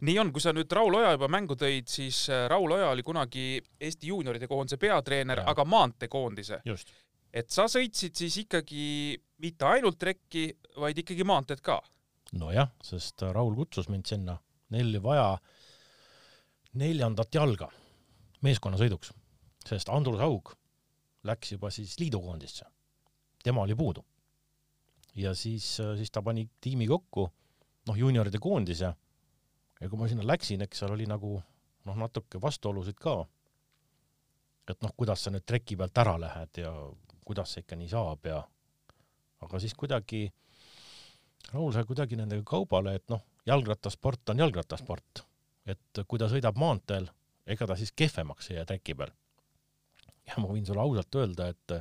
[0.01, 3.03] nii on, kui sa nüüd Raul Oja juba mängu tõid, siis äh, Raul Oja oli
[3.03, 6.61] kunagi Eesti juunioride koondise peatreener, aga maanteekoondise.
[7.33, 8.83] Et sa sõitsid siis ikkagi
[9.41, 11.79] mitte ainult trekki, vaid ikkagi maanteed ka.
[12.31, 14.37] nojah, sest Raul kutsus mind sinna,
[14.71, 15.35] neil oli vaja
[16.79, 17.67] neljandat jalga
[18.45, 19.11] meeskonnasõiduks,
[19.67, 20.53] sest Andrus Haug
[21.27, 22.65] läks juba siis liidukoondisse.
[23.43, 24.05] tema oli puudu.
[25.15, 27.29] ja siis, siis ta pani tiimi kokku,
[27.87, 28.93] noh, juunioride koondise
[29.81, 31.41] ja kui ma sinna läksin, eks seal oli nagu
[31.85, 33.25] noh, natuke vastuolusid ka.
[34.69, 36.71] et noh, kuidas sa nüüd treki pealt ära lähed ja
[37.25, 38.41] kuidas see ikka nii saab ja
[39.41, 40.27] aga siis kuidagi
[41.51, 45.23] Raul sai kuidagi nendega kaubale, et noh, jalgrattasport on jalgrattasport,
[45.67, 47.09] et kui ta sõidab maanteel,
[47.45, 49.11] ega ta siis kehvemaks ei jää treki peal.
[50.27, 51.73] ja ma võin sulle ausalt öelda, et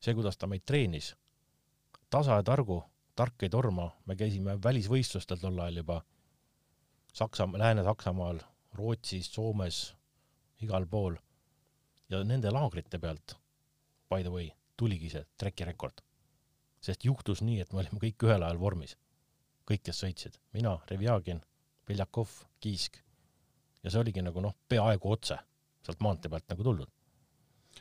[0.00, 1.12] see, kuidas ta meid treenis,
[2.10, 2.80] tasa ja targu,
[3.14, 6.02] tark ei torma, me käisime välisvõistlustel tol ajal juba
[7.18, 8.40] Saksamaa, Lääne-Saksamaal,
[8.78, 9.94] Rootsis, Soomes,
[10.62, 11.16] igal pool.
[12.08, 13.34] Ja nende laagrite pealt,
[14.08, 16.02] by the way, tuligi see trekirekord
[16.84, 18.96] sest juhtus nii, et me olime kõik ühel ajal vormis.
[19.68, 21.42] kõik, kes sõitsid, mina, Revjagin,
[21.86, 23.02] Beljakov, Kiisk.
[23.82, 25.36] ja see oligi nagu noh, peaaegu otse
[25.84, 26.88] sealt maantee pealt nagu tulnud.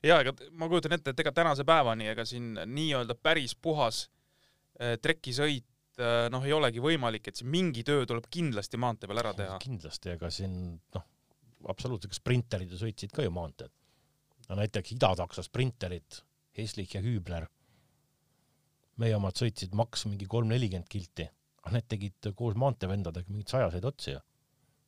[0.04, 4.08] ja ega ma kujutan ette, et ega tänase päevani ega siin nii-öelda päris puhas
[4.82, 9.24] äh, trekisõit äh, noh, ei olegi võimalik, et siin mingi töö tuleb kindlasti maantee peal
[9.24, 9.58] ära teha.
[9.63, 10.58] kindlasti, ega siin
[10.96, 11.08] noh,
[11.70, 13.72] absoluutselt, sprinterid ju sõitsid ka ju maanteed.
[14.49, 16.21] No näiteks Ida-Saksa sprinterid,
[16.57, 17.47] Heslich ja Hüübner,
[19.01, 21.27] meie omad sõitsid maks mingi kolm-nelikümmend kilti,
[21.63, 24.23] aga need tegid koos maanteevendadega mingeid sajaseid otsi ju.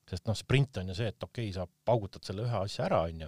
[0.10, 3.04] sest noh, sprint on ju see, et okei okay,, sa paugutad selle ühe asja ära,
[3.06, 3.28] onju,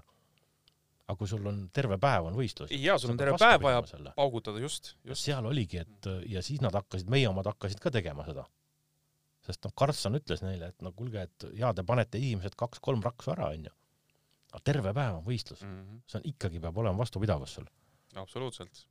[1.06, 4.16] aga kui sul on terve päev on võistlus, ja sul on terve päev vaja selle.
[4.18, 5.22] paugutada, just, just.
[5.28, 8.48] seal oligi, et ja siis nad hakkasid, meie omad hakkasid ka tegema seda.
[9.46, 13.36] sest noh, Karlsson ütles neile, et no kuulge, et jaa, te panete esimesed kaks-kolm raksu
[13.36, 13.76] ära, onju.
[14.52, 16.02] Aga terve päev on võistlus, Mhm.
[16.08, 17.66] see on ikkagi peab olema vastupidavus sul.
[18.16, 18.86] absoluutselt.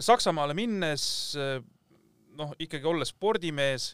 [0.00, 1.04] Saksamaale minnes,
[2.38, 3.88] noh, ikkagi olles spordimees,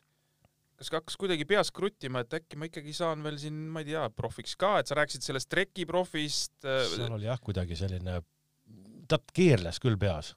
[0.77, 3.89] kas ka hakkas kuidagi peas kruttima, et äkki ma ikkagi saan veel siin, ma ei
[3.89, 6.53] tea, profiks ka, et sa rääkisid sellest trekiprofist.
[6.61, 8.19] seal oli jah, kuidagi selline,
[9.09, 10.35] tead, keerles küll peas.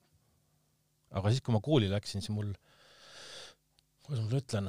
[1.12, 2.54] aga siis, kui ma kooli läksin, siis mul,
[4.06, 4.68] kuidas ma sulle ütlen,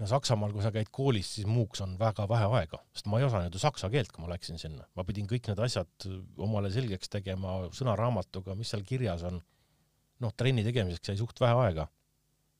[0.00, 3.26] no Saksamaal, kui sa käid koolis, siis muuks on väga vähe aega, sest ma ei
[3.28, 4.86] osanud ju saksa keelt, kui ma läksin sinna.
[4.96, 6.08] ma pidin kõik need asjad
[6.42, 9.42] omale selgeks tegema sõnaraamatuga, mis seal kirjas on.
[10.22, 11.88] noh, trenni tegemiseks sai suht vähe aega.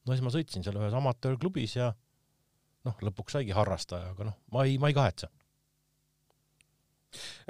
[0.07, 1.93] no siis ma sõitsin seal ühes amatöörklubis ja
[2.85, 5.31] noh, lõpuks saigi harrastaja, aga noh, ma ei, ma ei kahetse.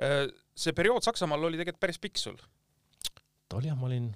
[0.01, 2.41] Äh, see periood Saksamaal oli tegelikult päris pikk sul,
[3.49, 4.11] ta oli jah, ma olin,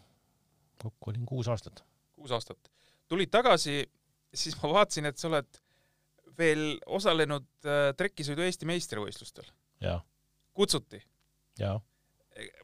[0.80, 1.84] kokku olin kuus aastat.
[2.16, 2.72] kuus aastat.
[3.08, 3.82] tulid tagasi,
[4.34, 5.60] siis ma vaatasin, et sa oled
[6.38, 9.48] veel osalenud äh, trekisõidu Eesti meistrivõistlustel.
[10.54, 11.02] kutsuti.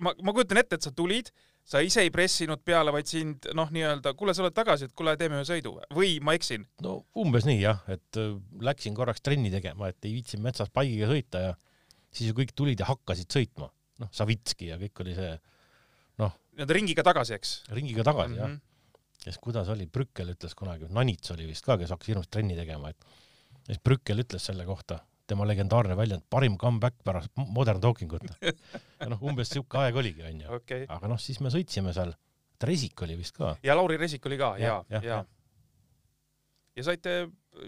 [0.01, 1.31] ma, ma kujutan ette, et sa tulid,
[1.65, 5.17] sa ise ei pressinud peale, vaid sind noh, nii-öelda kuule, sa oled tagasi, et kuule,
[5.19, 6.67] teeme ühe sõidu või ma eksin?
[6.85, 11.11] no umbes nii jah, et äh, läksin korraks trenni tegema, et ei viitsinud metsas paigiga
[11.11, 11.57] sõita ja
[12.15, 13.73] siis ju kõik tulid ja hakkasid sõitma.
[14.03, 15.35] noh, Savitski ja kõik oli see
[16.55, 17.53] nii-öelda ringiga tagasi, eks?
[17.75, 18.55] ringiga tagasi jah.
[19.25, 22.91] Kes, kuidas oli, Brückel ütles kunagi, Nanits oli vist ka, kes hakkas hirmsasti trenni tegema,
[22.93, 23.07] et
[23.71, 28.27] siis Brückel ütles selle kohta, tema legendaarne väljend, parim comeback pärast Modern Talking ut.
[29.01, 30.51] ja noh, umbes siuke aeg oligi, onju.
[30.59, 30.85] okei.
[30.93, 32.13] aga noh, siis me sõitsime seal,
[32.65, 33.51] Resik oli vist ka.
[33.67, 35.01] ja Lauri Resik oli ka ja ja, ja.
[35.05, 35.25] jah..
[36.79, 37.17] ja saite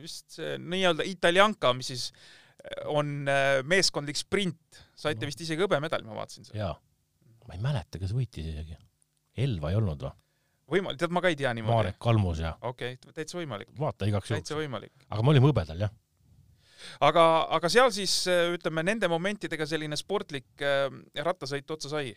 [0.00, 2.06] vist see nii-öelda Italianka, mis siis
[2.90, 6.58] on äh, meeskondlik sprint, saite vist isegi hõbemedali, ma vaatasin seda.
[6.62, 6.72] jaa.
[7.46, 8.78] ma ei mäleta, kes võitis isegi.
[9.36, 10.14] Elva ei olnud või?
[10.70, 11.76] võimalik, tead, ma ka ei tea niimoodi.
[11.76, 14.58] Marek Kalmus ja okei okay,, täitsa võimalik, vaata igaks juhuks täitsa.
[14.58, 14.92] võimalik.
[15.08, 15.92] aga me olime hõbedal jah.
[17.08, 17.26] aga,
[17.58, 20.88] aga seal siis äh, ütleme nende momentidega selline sportlik äh,
[21.28, 22.14] rattasõit otsa sai.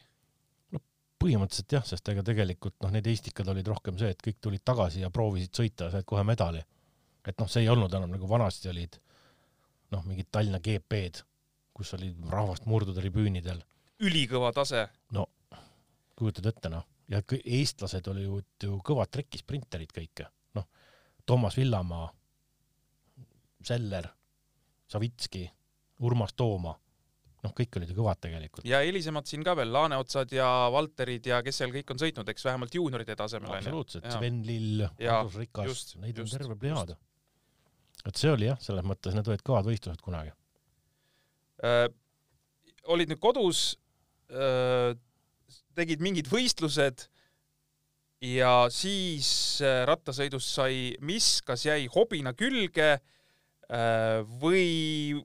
[1.19, 5.05] põhimõtteliselt jah, sest ega tegelikult noh, need Eestikad olid rohkem see, et kõik tulid tagasi
[5.05, 6.63] ja proovisid sõita ja said kohe medali.
[7.27, 8.99] et noh, see ei olnud enam nagu vanasti olid
[9.93, 11.25] noh, mingid Tallinna GP-d,
[11.73, 13.61] kus oli rahvast murdu tribüünidel,
[14.05, 14.87] ülikõva tase.
[16.19, 20.25] kujutad ette noh, ja eestlased olid ju, kõvad trekisprinterid kõik,
[20.57, 20.67] noh,
[21.25, 22.09] Toomas Villamaa,
[23.65, 24.07] Seller,
[24.89, 25.43] Savitski,
[26.05, 26.75] Urmas Tooma,
[27.43, 28.67] noh, kõik olid ju kõvad tegelikult.
[28.67, 32.47] ja hilisemad siin ka veel, Laaneotsad ja Valterid ja kes seal kõik on sõitnud, eks
[32.47, 34.07] vähemalt juunioride tasemel absoluutselt.
[34.13, 36.61] Sven Lill, Andrus Rikas just,, neid on just, terve just.
[36.63, 36.95] plejaad.
[38.05, 40.33] et see oli jah, selles mõttes need olid kõvad võistlused kunagi.
[41.65, 41.87] äh,
[42.87, 43.73] olid nüüd kodus
[44.29, 44.93] äh,,
[45.79, 47.07] tegid mingid võistlused
[48.25, 49.29] ja siis
[49.63, 53.01] äh, rattasõidust sai, mis, kas jäi hobina külge äh,
[54.41, 55.19] või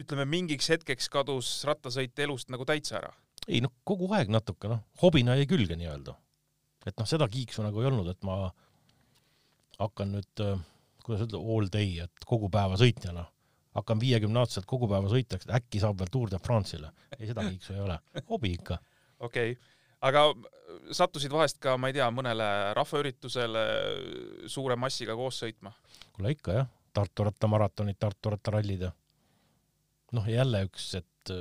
[0.00, 3.14] ütleme, mingiks hetkeks kadus rattasõit elust nagu täitsa ära?
[3.48, 6.16] ei noh, kogu aeg natuke noh, hobina jäi külge nii-öelda.
[6.86, 8.48] et noh, seda kiiksu nagu ei olnud, et ma
[9.80, 10.44] hakkan nüüd,
[11.04, 13.26] kuidas öelda, all day, et kogu päeva sõitjana
[13.74, 16.92] hakkan viiekümne aastaselt kogu päeva sõitjaks, äkki saab veel Tour de France'ile.
[17.18, 18.78] ei, seda kiiksu ei ole, hobi ikka.
[19.26, 19.73] okei okay.,
[20.04, 20.26] aga
[20.94, 23.64] sattusid vahest ka, ma ei tea, mõnele rahvaüritusele
[24.50, 25.74] suure massiga koos sõitma?
[26.14, 28.92] kuule ikka jah, Tartu rattamaratonid, Tartu rattarallid ja
[30.14, 31.32] noh, jälle üks, et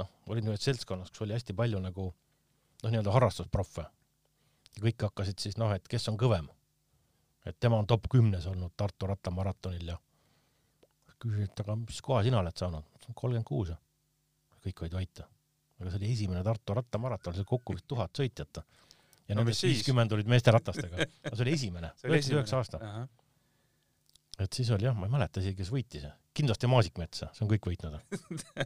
[0.00, 3.86] noh, olin ühes seltskonnas, kus oli hästi palju nagu noh, nii-öelda harrastusproffe.
[4.76, 6.48] ja kõik hakkasid siis noh, et kes on kõvem.
[7.46, 9.98] et tema on top kümnes olnud Tartu rattamaratonil ja
[11.20, 12.84] küsisin, et aga mis koha sina oled saanud?
[13.14, 13.76] kolmkümmend kuus ja
[14.64, 15.22] kõik olid vait.
[15.80, 18.62] Aga see oli esimene Tartu rattamaraton, see oli kokku vist tuhat sõitjat.
[19.28, 21.06] ja No nendest viiskümmend olid meesteratastega.
[21.24, 22.80] aga see oli esimene, üheksakümmend üheksa aasta.
[24.40, 26.08] et siis oli jah, ma ei mäleta isegi, kes võitis.
[26.36, 27.96] kindlasti Maasikmetsa, see on kõik võitnud.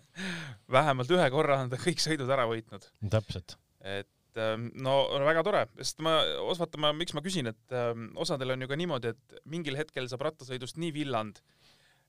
[0.79, 2.89] vähemalt ühe korra on ta kõik sõidud ära võitnud.
[3.13, 3.59] täpselt.
[3.81, 4.97] et ähm, no
[5.27, 6.19] väga tore, sest ma,
[6.51, 10.09] osata ma, miks ma küsin, et ähm, osadel on ju ka niimoodi, et mingil hetkel
[10.11, 11.39] saab rattasõidust nii villand,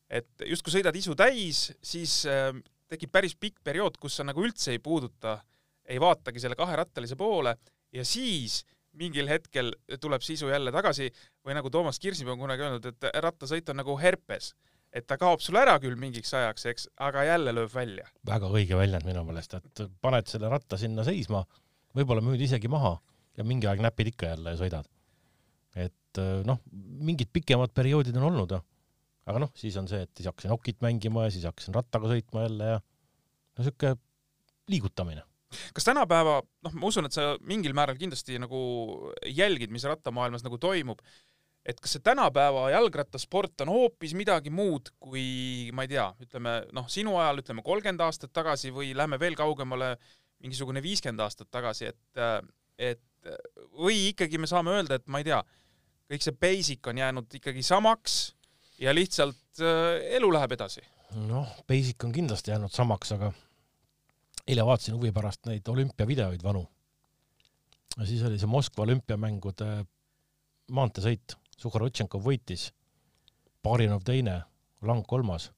[0.10, 4.76] et justkui sõidad isu täis, siis ähm, tekib päris pikk periood, kus sa nagu üldse
[4.76, 5.40] ei puuduta,
[5.86, 7.56] ei vaatagi selle kaherattalise poole
[7.94, 8.64] ja siis
[9.00, 11.10] mingil hetkel tuleb see isu jälle tagasi
[11.46, 14.54] või nagu Toomas Kirsipuu on kunagi öelnud, et rattasõit on nagu herpes,
[14.96, 18.08] et ta kaob sul ära küll mingiks ajaks, eks, aga jälle lööb välja.
[18.28, 21.44] väga õige väljend minu meelest, et paned selle ratta sinna seisma,
[21.96, 22.96] võib-olla müüd isegi maha
[23.36, 24.92] ja mingi aeg näpid ikka jälle ja sõidad.
[25.76, 26.62] et noh,
[27.04, 28.56] mingid pikemad perioodid on olnud,
[29.26, 32.46] aga noh, siis on see, et siis hakkasin okit mängima ja siis hakkasin rattaga sõitma
[32.46, 33.96] jälle ja no sihuke
[34.72, 35.24] liigutamine.
[35.74, 38.60] kas tänapäeva, noh, ma usun, et sa mingil määral kindlasti nagu
[39.26, 41.02] jälgid, mis rattamaailmas nagu toimub,
[41.66, 46.90] et kas see tänapäeva jalgrattasport on hoopis midagi muud kui ma ei tea, ütleme noh,
[46.92, 49.96] sinu ajal ütleme kolmkümmend aastat tagasi või lähme veel kaugemale,
[50.44, 52.24] mingisugune viiskümmend aastat tagasi, et,
[52.78, 53.02] et
[53.74, 55.42] või ikkagi me saame öelda, et ma ei tea,
[56.12, 58.35] kõik see basic on jäänud ikkagi samaks
[58.80, 60.82] ja lihtsalt äh, elu läheb edasi.
[61.16, 63.32] noh, basic on kindlasti jäänud samaks, aga
[64.48, 66.66] eile vaatasin huvi pärast neid olümpiavideoid vanu.
[67.98, 69.86] ja siis oli see Moskva olümpiamängude
[70.72, 72.72] maanteesõit, Suhharutšenkov võitis,
[73.64, 74.42] Barinov teine,
[74.82, 75.52] Lang kolmas.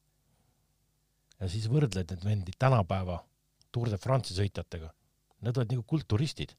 [1.40, 3.24] ja siis võrdled neid vendi tänapäeva
[3.72, 4.90] Tour de France'i sõitjatega.
[5.46, 6.56] Need olid nagu kulturistid.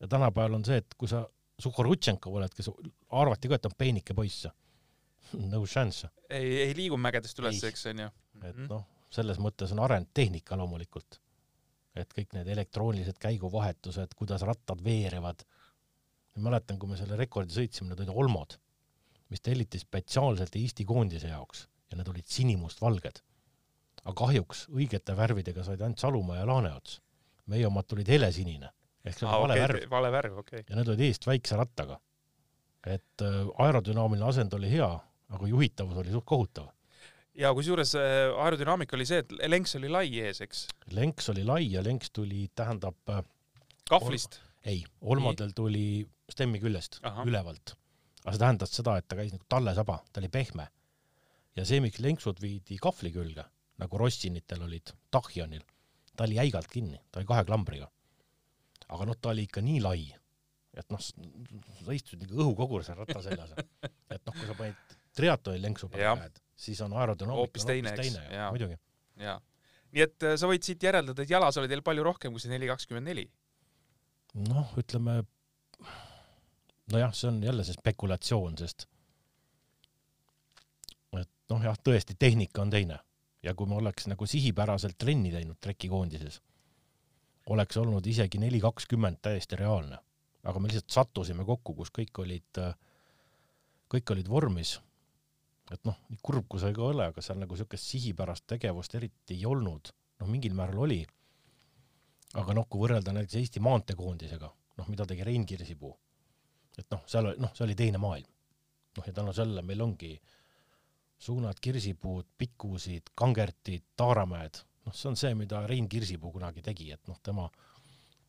[0.00, 1.26] ja tänapäeval on see, et kui sa
[1.58, 2.70] Suhorutšenkov oled, kes
[3.10, 4.46] arvati ka, et on peenike poiss.
[5.52, 6.08] no chance.
[6.30, 8.10] ei, ei liigu mägedest üles, eks onju.
[8.48, 11.20] et noh, selles mõttes on arenenud tehnika loomulikult.
[11.98, 15.44] et kõik need elektroonilised käiguvahetused, kuidas rattad veerevad.
[16.38, 18.58] mäletan, kui me selle rekordi sõitsime, need olid olmod,
[19.28, 23.22] mis telliti spetsiaalselt Eesti koondise jaoks ja need olid sinimustvalged.
[24.04, 27.00] aga kahjuks õigete värvidega said ainult Salumaa ja Laaneots.
[27.46, 28.68] meie omad tulid helesinine
[29.08, 30.62] ehk see oli aa, vale okei, värv vale värv, okei.
[30.68, 31.98] ja need olid eest väikse rattaga.
[32.86, 34.88] et äh, aerodünaamiline asend oli hea,
[35.34, 36.68] aga juhitavus oli suht kohutav.
[37.38, 40.66] ja kusjuures äh, aerodünaamika oli see, et lenks oli lai ees, eks?
[40.96, 43.22] lenks oli lai ja lenks tuli, tähendab äh,
[43.90, 44.40] kahvlist.
[44.64, 47.76] ei, olmadel tuli stemmi küljest, ülevalt.
[48.24, 50.68] aga see tähendas seda, et ta käis nagu tallesaba, ta oli pehme.
[51.56, 53.44] ja see, miks lenksud viidi kahvli külge,
[53.78, 55.64] nagu Rossinitel olid, Tachjonil,
[56.16, 57.90] ta oli jäigalt kinni, ta oli kahe klambriga.
[58.88, 60.06] aga noh, ta oli ikka nii lai,
[60.78, 63.52] et noh, sa istusid nagu õhukogur seal ratta seljas.
[64.14, 68.18] et noh, kui sa panid triatloni lenksu peale käed, siis on aerodünaamika Hoopis teine, eks,
[68.50, 68.78] muidugi.
[69.22, 69.38] jaa.
[69.94, 72.52] nii et äh, sa võid siit järeldada, et jalas oli teil palju rohkem kui see
[72.52, 73.26] neli kakskümmend neli.
[74.48, 75.20] noh, ütleme,
[76.92, 78.88] nojah, see on jälle see spekulatsioon, sest
[81.18, 82.98] et noh, jah, tõesti, tehnika on teine
[83.42, 86.40] ja kui me oleks nagu sihipäraselt trenni teinud trekikoondises,
[87.54, 89.98] oleks olnud isegi neli kakskümmend täiesti reaalne,
[90.44, 92.62] aga me lihtsalt sattusime kokku, kus kõik olid,
[93.94, 94.78] kõik olid vormis.
[95.72, 98.94] Et noh, nii kurb kui see ka ei ole, aga seal nagu niisugust sihipärast tegevust
[98.94, 101.02] eriti ei olnud, noh, mingil määral oli
[102.36, 104.50] aga noh, kui võrrelda näiteks Eesti maanteekoondisega,
[104.80, 105.92] noh, mida tegi Rein Kirsipuu,
[106.76, 108.28] et noh, seal, noh, see oli teine maailm.
[108.98, 110.16] noh, ja tänu sellele meil ongi
[111.22, 117.06] suunad Kirsipuud, Pikkusid, Kangertid, Taaramäed, noh, see on see, mida Rein Kirsipuu kunagi tegi, et
[117.06, 117.46] noh, tema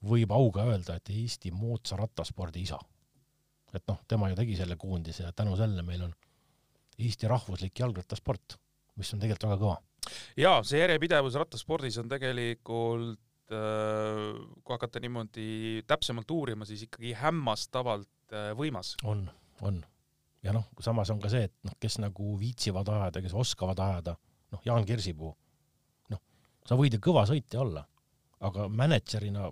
[0.05, 2.79] võib auga öelda, et Eesti moodsa rattaspordi isa.
[3.73, 6.13] et noh, tema ju tegi selle koondise ja tänu sellele meil on
[6.99, 8.57] Eesti rahvuslik jalgrattasport,
[8.99, 9.77] mis on tegelikult väga kõva.
[10.39, 14.23] jaa, see järjepidevus rattaspordis on tegelikult äh,
[14.63, 18.95] kui hakata niimoodi täpsemalt uurima, siis ikkagi hämmastavalt äh, võimas.
[19.03, 19.27] on,
[19.61, 19.83] on.
[20.43, 24.17] ja noh, samas on ka see, et noh, kes nagu viitsivad ajada, kes oskavad ajada,
[24.55, 25.31] noh, Jaan Kirsipuu,
[26.13, 26.23] noh,
[26.67, 27.85] sa võid ju kõva sõitja olla,
[28.45, 29.49] aga mänedžerina,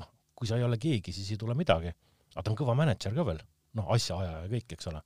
[0.00, 1.92] noh, kui sa ei ole keegi, siis ei tule midagi.
[2.32, 3.40] aga ta on kõva mänedžer ka veel,
[3.78, 5.02] noh, asjaajaja ja kõik, eks ole.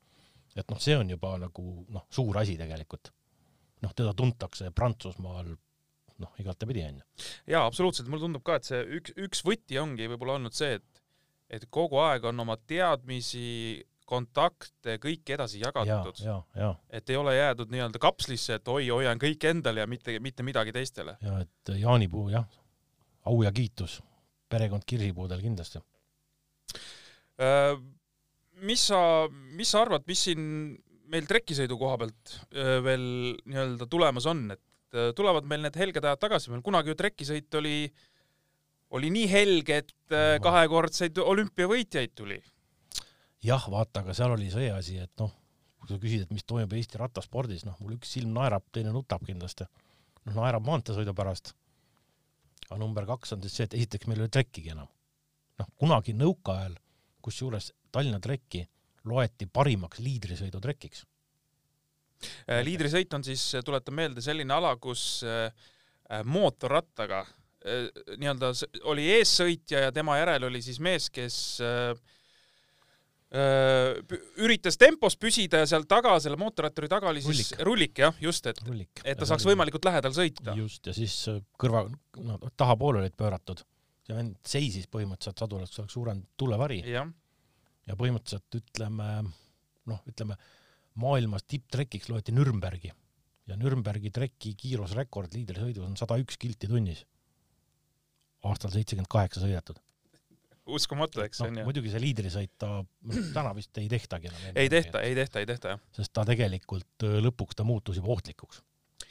[0.57, 3.13] Et noh, see on juba nagu noh, suur asi tegelikult.
[3.85, 5.51] noh, teda tuntakse Prantsusmaal
[6.23, 7.05] noh, igatepidi onju.
[7.53, 11.03] jaa, absoluutselt, mulle tundub ka, et see üks, üks võti ongi võib-olla olnud see, et
[11.51, 16.19] et kogu aeg on oma teadmisi, kontakte, kõike edasi ja, jagatud.
[16.23, 20.19] ja, ja, et ei ole jäädud nii-öelda kapslisse, et oi, hoian kõik endale ja mitte,
[20.23, 21.17] mitte midagi teistele.
[21.23, 22.47] ja et jaanipuu jah,
[23.27, 24.01] au ja kiitus
[24.49, 25.83] perekond Kirsipuudel kindlasti.
[28.65, 30.45] Mis sa, mis sa arvad, mis siin
[31.13, 32.37] meil trekisõidu koha pealt
[32.85, 33.05] veel
[33.45, 37.77] nii-öelda tulemas on, et tulevad meil need helged ajad tagasi, meil kunagi ju trekisõit oli,
[38.97, 42.39] oli nii helge, et kahekordseid olümpiavõitjaid tuli.
[43.45, 45.35] jah, vaata, aga seal oli see asi, et noh,
[45.81, 49.23] kui sa küsid, et mis toimub Eesti rattaspordis, noh, mul üks silm naerab, teine nutab
[49.27, 49.69] kindlasti.
[50.27, 51.55] noh, naerab maanteesõidu pärast.
[52.71, 54.89] aga number kaks on siis see, et esiteks meil ei ole trekkigi enam.
[55.61, 56.79] noh, kunagi nõukaajal,
[57.23, 58.61] kusjuures Tallinna trekki
[59.09, 61.07] loeti parimaks liidrisõidutrekiks.
[62.49, 65.49] Äh, liidrisõit on siis, tuletan meelde, selline ala, kus äh,
[66.29, 68.53] mootorrattaga äh, nii-öelda
[68.89, 71.41] oli eessõitja ja tema järel oli siis mees, kes
[74.41, 77.65] üritas tempos püsida ja seal taga, selle mootorratturi taga oli siis Rullik.
[77.69, 78.61] rullik, jah, just, et,
[79.03, 80.55] et ta saaks võimalikult lähedal sõita.
[80.57, 81.17] just, ja siis
[81.61, 81.83] kõrva,
[82.23, 83.61] no tahapoole olid pööratud.
[84.07, 87.11] see vend seisis põhimõtteliselt sadulas, oleks suurem tuulevari jah,
[87.87, 89.09] ja põhimõtteliselt ütleme,
[89.91, 90.39] noh, ütleme
[91.01, 92.93] maailmas tipptrekiks loeti Nürnbergi
[93.47, 97.05] ja Nürnbergi treki kiirusrekord liidrisõidus on sada üks kilti tunnis.
[98.47, 99.79] aastal seitsekümmend kaheksa sõidetud.
[100.67, 101.67] uskumatu, eks noh on, ju.
[101.69, 102.71] muidugi see liidrisõit ta
[103.37, 104.49] täna vist ei tehtagi enam.
[104.55, 105.85] ei tehta, ei tehta, ei tehta jah.
[105.99, 108.63] sest ta tegelikult öö, lõpuks ta muutus juba ohtlikuks.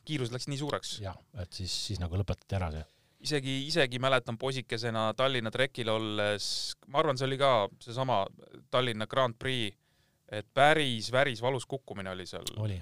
[0.04, 0.98] kiirus läks nii suureks.
[1.06, 2.86] jah, et siis, siis nagu lõpetati ära see.
[3.26, 6.48] isegi, isegi mäletan poisikesena Tallinna trekil olles,
[6.88, 7.52] ma arvan, see oli ka
[7.84, 8.22] seesama
[8.72, 9.76] Tallinna Grand Prix,
[10.32, 12.48] et päris, päris valus kukkumine oli seal.
[12.62, 12.80] oli.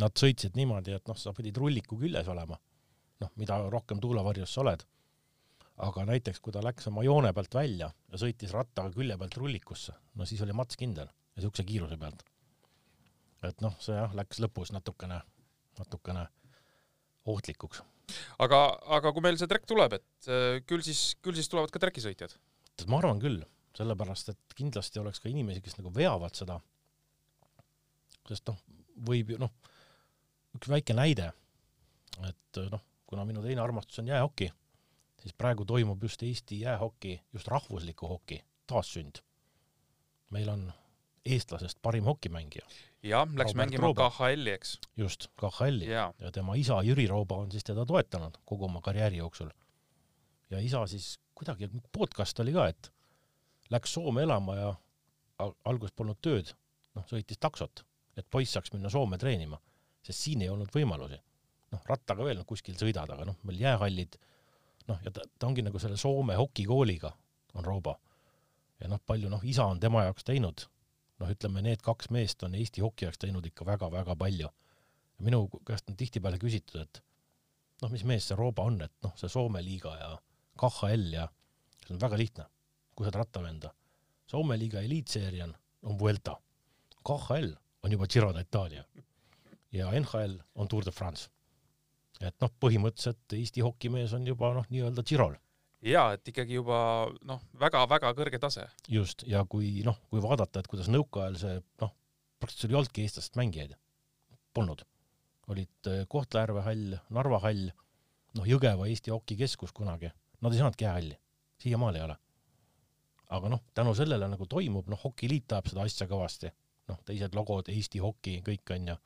[0.00, 2.58] Nad sõitsid niimoodi, et noh, sa pidid rulliku küljes olema.
[3.18, 4.84] noh, mida rohkem tuulevarjus sa oled.
[5.78, 9.92] aga näiteks, kui ta läks oma joone pealt välja ja sõitis rattaga külje pealt rullikusse,
[10.14, 12.24] no siis oli mats kindel ja siukse kiiruse pealt.
[13.42, 15.20] et noh, see jah, läks lõpus natukene
[15.78, 16.26] natukene
[17.26, 17.82] ohtlikuks.
[18.44, 18.62] Aga,
[18.98, 22.36] aga kui meil see trekk tuleb, et äh, küll siis, küll siis tulevad ka trekisõitjad?
[22.88, 23.40] ma arvan küll,
[23.74, 26.60] sellepärast et kindlasti oleks ka inimesi, kes nagu veavad seda,
[28.28, 28.60] sest noh,
[29.08, 29.52] võib ju noh,
[30.56, 31.32] üks väike näide,
[32.28, 34.50] et noh, kuna minu teine armastus on jäähoki,
[35.22, 39.22] siis praegu toimub just Eesti jäähoki, just rahvusliku hoki taassünd.
[40.30, 40.72] meil on
[41.24, 42.66] eestlasest parim hokimängija.
[43.02, 43.92] Jah, läks Robert mängima.
[43.94, 44.78] KHL-i, eks?
[44.96, 49.16] just, KHL-i jaa, ja tema isa Jüri Rooba on siis teda toetanud kogu oma karjääri
[49.20, 49.50] jooksul.
[50.50, 52.92] ja isa siis kuidagi, podcast oli ka, et
[53.70, 54.74] läks Soome elama ja
[55.38, 56.50] al- alguses polnud tööd,
[56.96, 57.84] noh, sõitis taksot,
[58.16, 59.60] et poiss saaks minna Soome treenima,
[60.02, 61.20] sest siin ei olnud võimalusi.
[61.72, 64.16] noh, rattaga veel noh, kuskil sõidad, aga noh, meil jäähallid,
[64.88, 67.12] noh, ja ta, ta ongi nagu selle Soome hokikooliga,
[67.54, 67.98] on Rooba.
[68.80, 70.64] ja noh, palju noh, isa on tema jaoks teinud,
[71.18, 74.50] noh, ütleme, need kaks meest on Eesti hoki jaoks teinud ikka väga-väga palju
[75.24, 77.00] minu käest on tihtipeale küsitud, et
[77.82, 80.10] noh, mis mees see Rooba on, et noh, see Soome liiga ja
[80.60, 81.26] KHL ja
[81.84, 82.46] see on väga lihtne,
[82.94, 83.72] kui sa oled rattavenda.
[84.28, 85.56] Soome liiga eliitseeria on,
[85.90, 86.36] on Vuelta.
[87.06, 87.50] KHL
[87.84, 88.84] on juba Giro d'Italia
[89.72, 91.30] ja NHL on Tour de France.
[92.20, 95.36] et noh, põhimõtteliselt Eesti hokimees on juba noh, nii-öelda Girol
[95.86, 96.78] jaa, et ikkagi juba
[97.26, 98.66] noh, väga-väga kõrge tase.
[98.88, 101.92] just, ja kui noh, kui vaadata, et kuidas nõukaajal see noh,
[102.38, 103.74] praktiliselt ei olnudki eestlastest mängijaid,
[104.54, 104.84] polnud.
[105.48, 107.70] olid äh, Kohtla-Järve hall, Narva hall,
[108.36, 110.10] noh, Jõgeva Eesti hokikeskus kunagi,
[110.44, 111.18] nad ei saanudki jäähalli,
[111.62, 112.16] siiamaale ei ole.
[113.28, 116.52] aga noh, tänu sellele nagu toimub, noh, Hokiliit ajab seda asja kõvasti,
[116.88, 118.98] noh, teised logod, Eesti hoki, kõik on ju.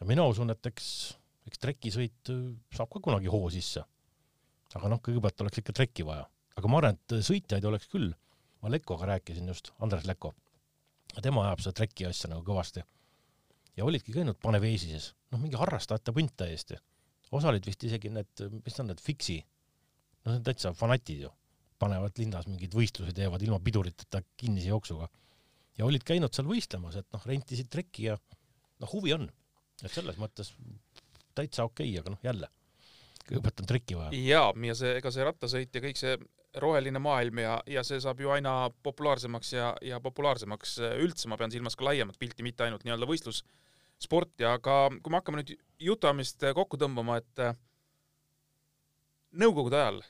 [0.00, 0.90] ja mina usun, et eks,
[1.46, 2.44] eks trekisõit äh,
[2.74, 3.84] saab ka kunagi hoo sisse.
[4.76, 6.26] Aga noh, kõigepealt oleks ikka trekki vaja,
[6.58, 8.12] aga ma arvan, et sõitjaid oleks küll
[8.62, 10.34] ma Lekkoga rääkisin just, Andres Lekko.
[11.22, 12.82] tema ajab seda treki asja nagu kõvasti.
[13.76, 16.76] ja olidki käinud Paneveesises, noh, mingi harrastajate punt täiesti.
[17.32, 19.38] osa olid vist isegi need, mis on, need fiksi,
[20.24, 21.30] no see on täitsa fanatid ju,
[21.78, 25.08] panevad linnas mingeid võistlusi, teevad ilma piduriteta kinnise jooksuga.
[25.78, 28.18] ja olid käinud seal võistlemas, et noh, rentisid trekki ja
[28.80, 29.30] noh, huvi on.
[29.84, 30.54] et selles mõttes
[31.34, 32.48] täitsa okei okay,, aga noh, jälle,
[33.28, 34.10] kõigepealt on trekki vaja.
[34.16, 36.16] jaa, ja see, ega see rattasõit ja kõik see
[36.62, 41.52] roheline maailm ja, ja see saab ju aina populaarsemaks ja, ja populaarsemaks üldse, ma pean
[41.52, 45.54] silmas ka laiemat pilti, mitte ainult nii-öelda võistlussporti, aga kui me hakkame nüüd
[45.90, 47.58] jutuajamist kokku tõmbama, et äh,
[49.38, 50.02] nõukogude ajal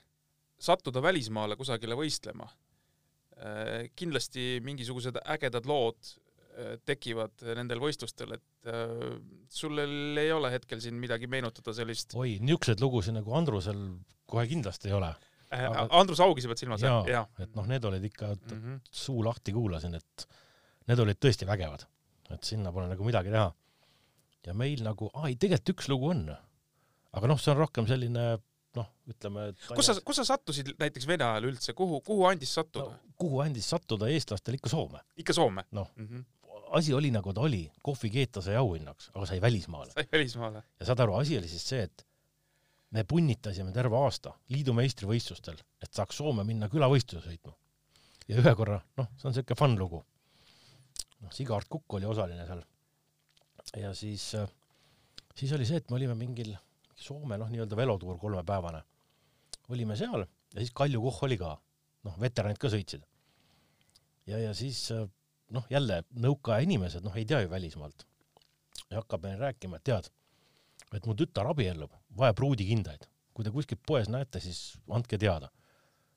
[0.59, 2.49] sattuda välismaale kusagile võistlema,
[3.95, 6.28] kindlasti mingisugused ägedad lood äh,
[6.89, 9.19] tekivad nendel võistlustel, et äh,
[9.53, 13.83] sul ei ole hetkel siin midagi meenutada sellist oi, niisuguseid lugusid nagu Andrusel
[14.29, 15.13] kohe kindlasti ei ole.
[15.55, 15.87] Aga...
[15.97, 17.07] Andrus Augise pead silmas, jah?
[17.09, 18.59] jaa, et noh, need olid ikka mm.
[18.59, 18.81] -hmm.
[19.05, 20.27] suu lahti kuulasin, et
[20.91, 21.87] need olid tõesti vägevad.
[22.29, 23.53] et sinna pole nagu midagi teha.
[24.47, 26.29] ja meil nagu, aa ei, tegelikult üks lugu on.
[27.13, 28.27] aga noh, see on rohkem selline
[28.77, 32.91] noh, ütleme kus sa, kus sa sattusid näiteks Vene ajal üldse, kuhu, kuhu andis sattuda
[32.91, 33.15] no.?
[33.19, 35.01] kuhu andis sattuda eestlastel ikka Soome?
[35.17, 35.89] ikka Soome Noh.
[35.97, 36.25] mm -hmm.
[36.71, 39.93] Asi oli nagu ta oli, kohvi keeta sai auhinnaks, aga sai välismaale.
[39.93, 40.63] sai välismaale.
[40.81, 42.07] ja saad aru, asi oli siis see, et
[42.91, 47.55] me punnitasime terve aasta liidu meistrivõistlustel, et saaks Soome minna külavõistluse sõitma.
[48.29, 50.05] ja ühe korra, noh, see on siuke fun lugu.
[51.21, 52.65] noh, Sigard Kukk oli osaline seal.
[53.77, 54.31] ja siis,
[55.35, 56.57] siis oli see, et me olime mingil
[56.97, 58.83] Soome noh, nii-öelda velotuur kolmepäevane.
[59.69, 61.53] olime seal ja siis Kalju Koch oli ka,
[62.05, 63.05] noh, veteranid ka sõitsid.
[64.27, 64.89] ja, ja siis
[65.55, 68.07] noh, jälle nõukaaja inimesed, noh, ei tea ju välismaalt.
[68.91, 70.09] ja hakkab meile rääkima, et tead
[70.97, 73.07] et mu tütar abiellub, vajab ruudikindaid.
[73.39, 75.47] kui te kuskilt poes näete, siis andke teada.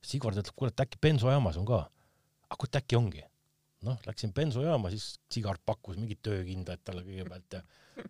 [0.02, 1.84] Sigvard ütleb, kuule, et äkki bensojaamas on ka.
[2.48, 3.24] aga kurat, äkki ongi.
[3.86, 7.62] noh, läksin bensojaama, siis Sigard pakkus mingeid töökindaid talle kõigepealt ja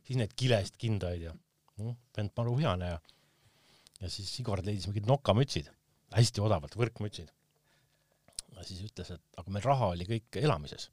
[0.03, 1.31] siis need kilest kindaid ja
[1.79, 2.97] noh, vend maru vihane ja
[4.01, 5.69] ja siis Sigvard leidis mingid nokamütsid,
[6.11, 7.31] hästi odavalt, võrkmütsid.
[8.55, 10.89] ja siis ütles, et aga meil raha oli kõik elamises.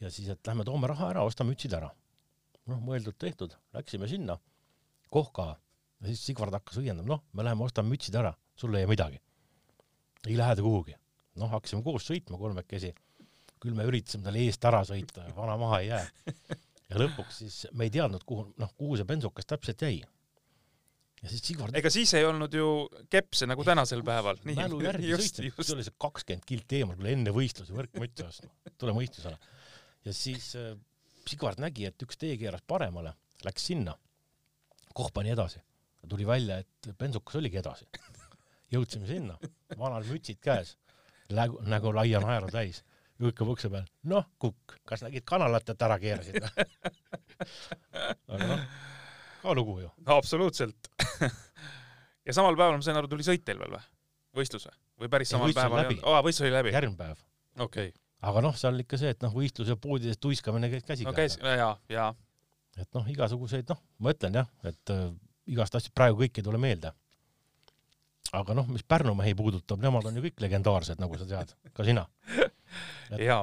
[0.00, 1.90] Ja siis, et lähme toome raha ära, ostame mütsid ära
[2.70, 4.36] noh, mõeldud-tehtud, läksime sinna,
[5.12, 8.92] kohka ja siis Sigvard hakkas õiendama, noh, me läheme ostame mütsid ära, sul ei jää
[8.92, 9.20] midagi.
[10.28, 10.94] ei lähe ta kuhugi.
[11.40, 12.92] noh, hakkasime koos sõitma kolmekesi,
[13.60, 16.06] küll me üritasime talle eest ära sõita vana maha ei jää.
[16.90, 20.02] ja lõpuks siis me ei teadnud, kuhu, noh, kuhu see bensukas täpselt jäi.
[21.22, 24.40] ja siis Sigvard ega siis ei olnud ju kepse nagu tänasel päeval.
[24.44, 28.96] mälu järgi sõitsime, see oli see kakskümmend kilti eemal, kuule enne võistlusi võrkmütsi ostma, tule
[28.96, 29.38] mõistusele.
[30.04, 30.76] Ja siis äh,
[31.28, 33.12] Sigvard nägi, et üks tee keeras paremale,
[33.44, 33.94] läks sinna,
[34.96, 35.60] koh pani edasi.
[36.08, 37.86] tuli välja, et bensukas oligi edasi.
[38.74, 39.36] jõudsime sinna,
[39.78, 40.76] vanad mütsid käes,
[41.30, 42.82] nägu, nägu laia naeru täis.
[43.20, 46.66] hõõkab ukse peal, noh, kukk, kas nägid kanalat, et ära keerasid või?
[48.32, 48.62] aga noh,
[49.42, 49.90] ka lugu ju.
[50.16, 50.90] absoluutselt.
[52.26, 53.82] ja samal päeval ma sain aru, tuli sõit teil veel või?
[54.40, 54.78] võistlus või?
[55.04, 56.72] või päris samal päeval aa, võistlus oli läbi?
[56.74, 57.22] järgmine päev.
[57.66, 57.92] okei,
[58.22, 61.70] aga noh, seal ikka see, et noh, võistluse poodides tuiskamine käis no käis käsikäes, ja,
[61.88, 62.08] ja
[62.80, 65.06] et noh, igasuguseid noh, ma ütlen jah, et äh,
[65.50, 66.92] igast asjast praegu kõik ei tule meelde.
[68.36, 71.86] aga noh, mis Pärnu mehi puudutab, nemad on ju kõik legendaarsed, nagu sa tead, ka
[71.86, 72.04] sina.
[73.10, 73.40] Et- ja,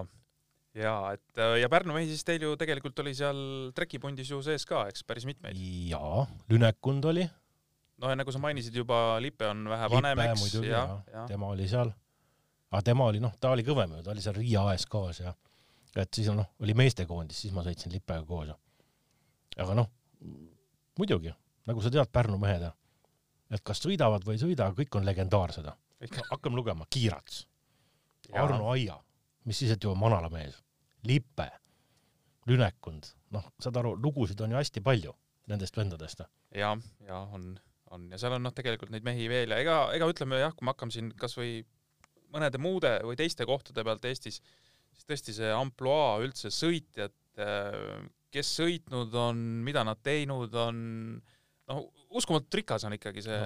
[0.78, 3.42] ja et äh, ja Pärnu mehi siis teil ju tegelikult oli seal
[3.76, 5.58] trekipundis ju sees ka, eks päris mitmeid.
[5.92, 7.26] jaa, Lünekund oli,
[8.00, 11.68] no ja nagu sa mainisid juba, Lipe on vähe vanem, eks, jah, ja tema oli
[11.68, 11.92] seal.
[12.72, 15.34] Aga tema oli noh, ta oli kõvem ju, ta oli seal Riia ASK-s ja
[15.98, 18.58] et siis noh, oli meestekoondis, siis ma sõitsin Lipega koos ja
[19.64, 19.90] aga noh,
[21.00, 21.34] muidugi,
[21.70, 22.74] nagu sa tead, Pärnu mehed ja
[23.54, 25.70] et kas sõidavad või ei sõida, kõik on legendaarsed.
[26.32, 27.46] hakkame lugema, Kiirats,
[28.34, 28.98] Arno Aia,
[29.46, 30.60] mis siis, et juba Manala mees,
[31.08, 31.48] Lipe,
[32.48, 35.16] Lünekund, noh, saad aru, lugusid on ju hästi palju
[35.48, 36.22] nendest vendadest.
[36.56, 37.56] ja, ja on,
[37.92, 40.68] on ja seal on noh, tegelikult neid mehi veel ja ega, ega ütleme jah, kui
[40.68, 41.64] me hakkame siin kasvõi
[42.34, 44.42] mõnede muude või teiste kohtade pealt Eestis,
[44.94, 47.16] siis tõesti see ampluaa üldse sõitjad,
[48.34, 50.80] kes sõitnud on, mida nad teinud on,
[51.72, 51.84] noh,
[52.18, 53.40] uskumatult rikas on ikkagi see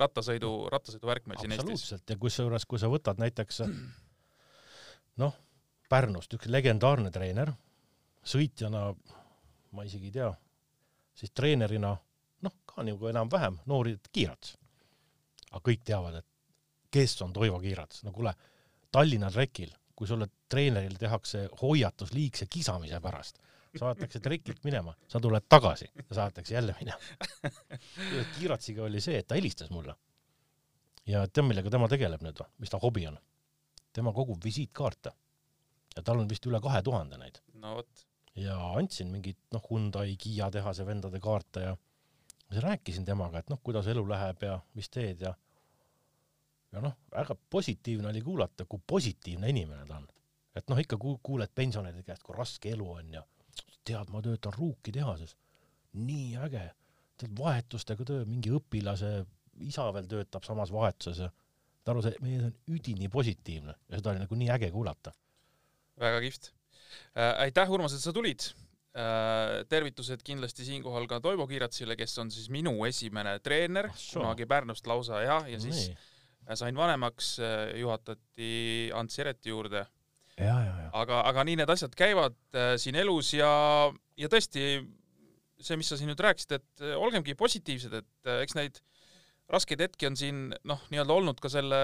[0.00, 1.64] rattasõidu, rattasõidu värk meil siin Eestis.
[1.64, 3.62] absoluutselt ja kusjuures, kui sa võtad näiteks
[5.22, 5.38] noh,
[5.90, 7.50] Pärnust üks legendaarne treener,
[8.22, 8.92] sõitjana
[9.74, 10.28] ma isegi ei tea,
[11.18, 11.96] siis treenerina
[12.46, 14.56] noh, ka nagu enam-vähem noori Kiirats.
[15.50, 16.29] aga kõik teavad, et
[16.90, 18.34] kes on Toivo Kiirats, no kuule,
[18.92, 23.38] Tallinna trekil, kui sulle treenerile tehakse hoiatus liigse kisamise pärast,
[23.78, 26.98] saadetakse trekilt minema, sa tuled tagasi ja saadetakse jälle minema.
[28.38, 29.94] Kiiratsiga oli see, et ta helistas mulle.
[31.06, 33.18] Ja tead, millega tema tegeleb nüüd või, mis ta hobi on?
[33.92, 35.10] tema kogub visiitkaarte.
[35.96, 37.40] Ja tal on vist üle kahe tuhande neid.
[37.58, 38.04] No vot,
[38.38, 41.76] ja andsin mingit noh, Hyundai, Kiia tehase vendade kaarte ja
[42.46, 45.34] siis rääkisin temaga, et noh, kuidas elu läheb ja mis teed ja
[46.72, 50.06] ja noh, väga positiivne oli kuulata, kui positiivne inimene ta on.
[50.54, 53.22] et noh, ikka ku- kuuled pensionäride käest, kui raske elu on ja
[53.86, 55.36] tead, ma töötan Ruuki tehases,
[55.94, 56.64] nii äge,
[57.18, 59.24] tead vahetustega töö, mingi õpilase
[59.66, 64.12] isa veel töötab samas vahetuses ja saad aru, see mees on üdini positiivne ja seda
[64.12, 65.12] oli nagu nii äge kuulata.
[66.00, 66.50] väga kihvt
[67.16, 67.40] äh,.
[67.46, 68.44] aitäh, Urmas, et sa tulid
[68.94, 69.64] äh,.
[69.68, 74.86] tervitused kindlasti siinkohal ka Toivo Kiiratsile, kes on siis minu esimene treener Ah kunagi Pärnust
[74.86, 75.96] lausa jah, ja siis nii,
[76.58, 77.36] sain vanemaks,
[77.78, 78.52] juhatati
[78.96, 79.84] Ants Jereti juurde,
[80.96, 83.50] aga, aga nii need asjad käivad äh, siin elus ja,
[84.18, 84.64] ja tõesti
[85.60, 88.80] see, mis sa siin nüüd rääkisid, et äh, olgemgi positiivsed, et äh, eks neid
[89.50, 91.80] raskeid hetki on siin noh, nii-öelda olnud ka selle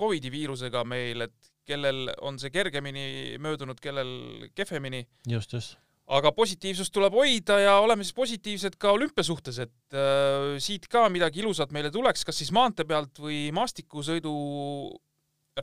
[0.00, 5.78] Covidi viirusega meil, et kellel on see kergemini möödunud, kellel kehvemini, just, just.
[6.12, 11.06] Aga positiivsust tuleb hoida ja oleme siis positiivsed ka olümpia suhtes, et äh, siit ka
[11.12, 14.34] midagi ilusat meile tuleks, kas siis maantee pealt või maastikusõidu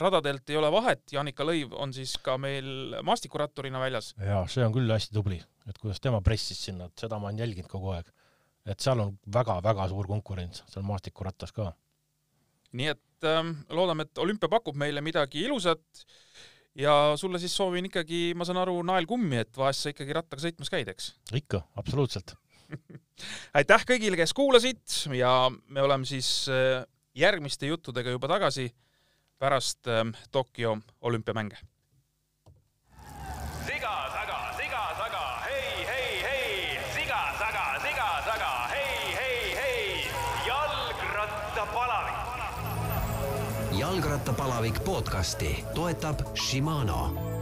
[0.02, 4.12] radadelt ei ole vahet, Janika Lõiv on siis ka meil maastikuratturina väljas.
[4.18, 5.38] ja see on küll hästi tubli,
[5.68, 8.08] et kuidas tema pressis sinna, et seda ma olen jälginud kogu aeg.
[8.66, 11.72] et seal on väga-väga suur konkurents seal maastikurattas ka.
[12.72, 16.06] nii et ähm, loodame, et olümpia pakub meile midagi ilusat
[16.78, 20.72] ja sulle siis soovin ikkagi, ma saan aru, naelkummi, et vahest sa ikkagi rattaga sõitmas
[20.72, 21.12] käid, eks?
[21.36, 22.34] ikka, absoluutselt.
[23.58, 26.80] aitäh kõigile, kes kuulasid ja me oleme siis äh,
[27.18, 28.70] järgmiste juttudega juba tagasi
[29.42, 31.58] pärast ähm, Tokyo olümpiamänge.
[44.22, 44.72] jalgrattapalavik.
[44.72, 47.41] jalgrattapalavik podcasti toetab Shimano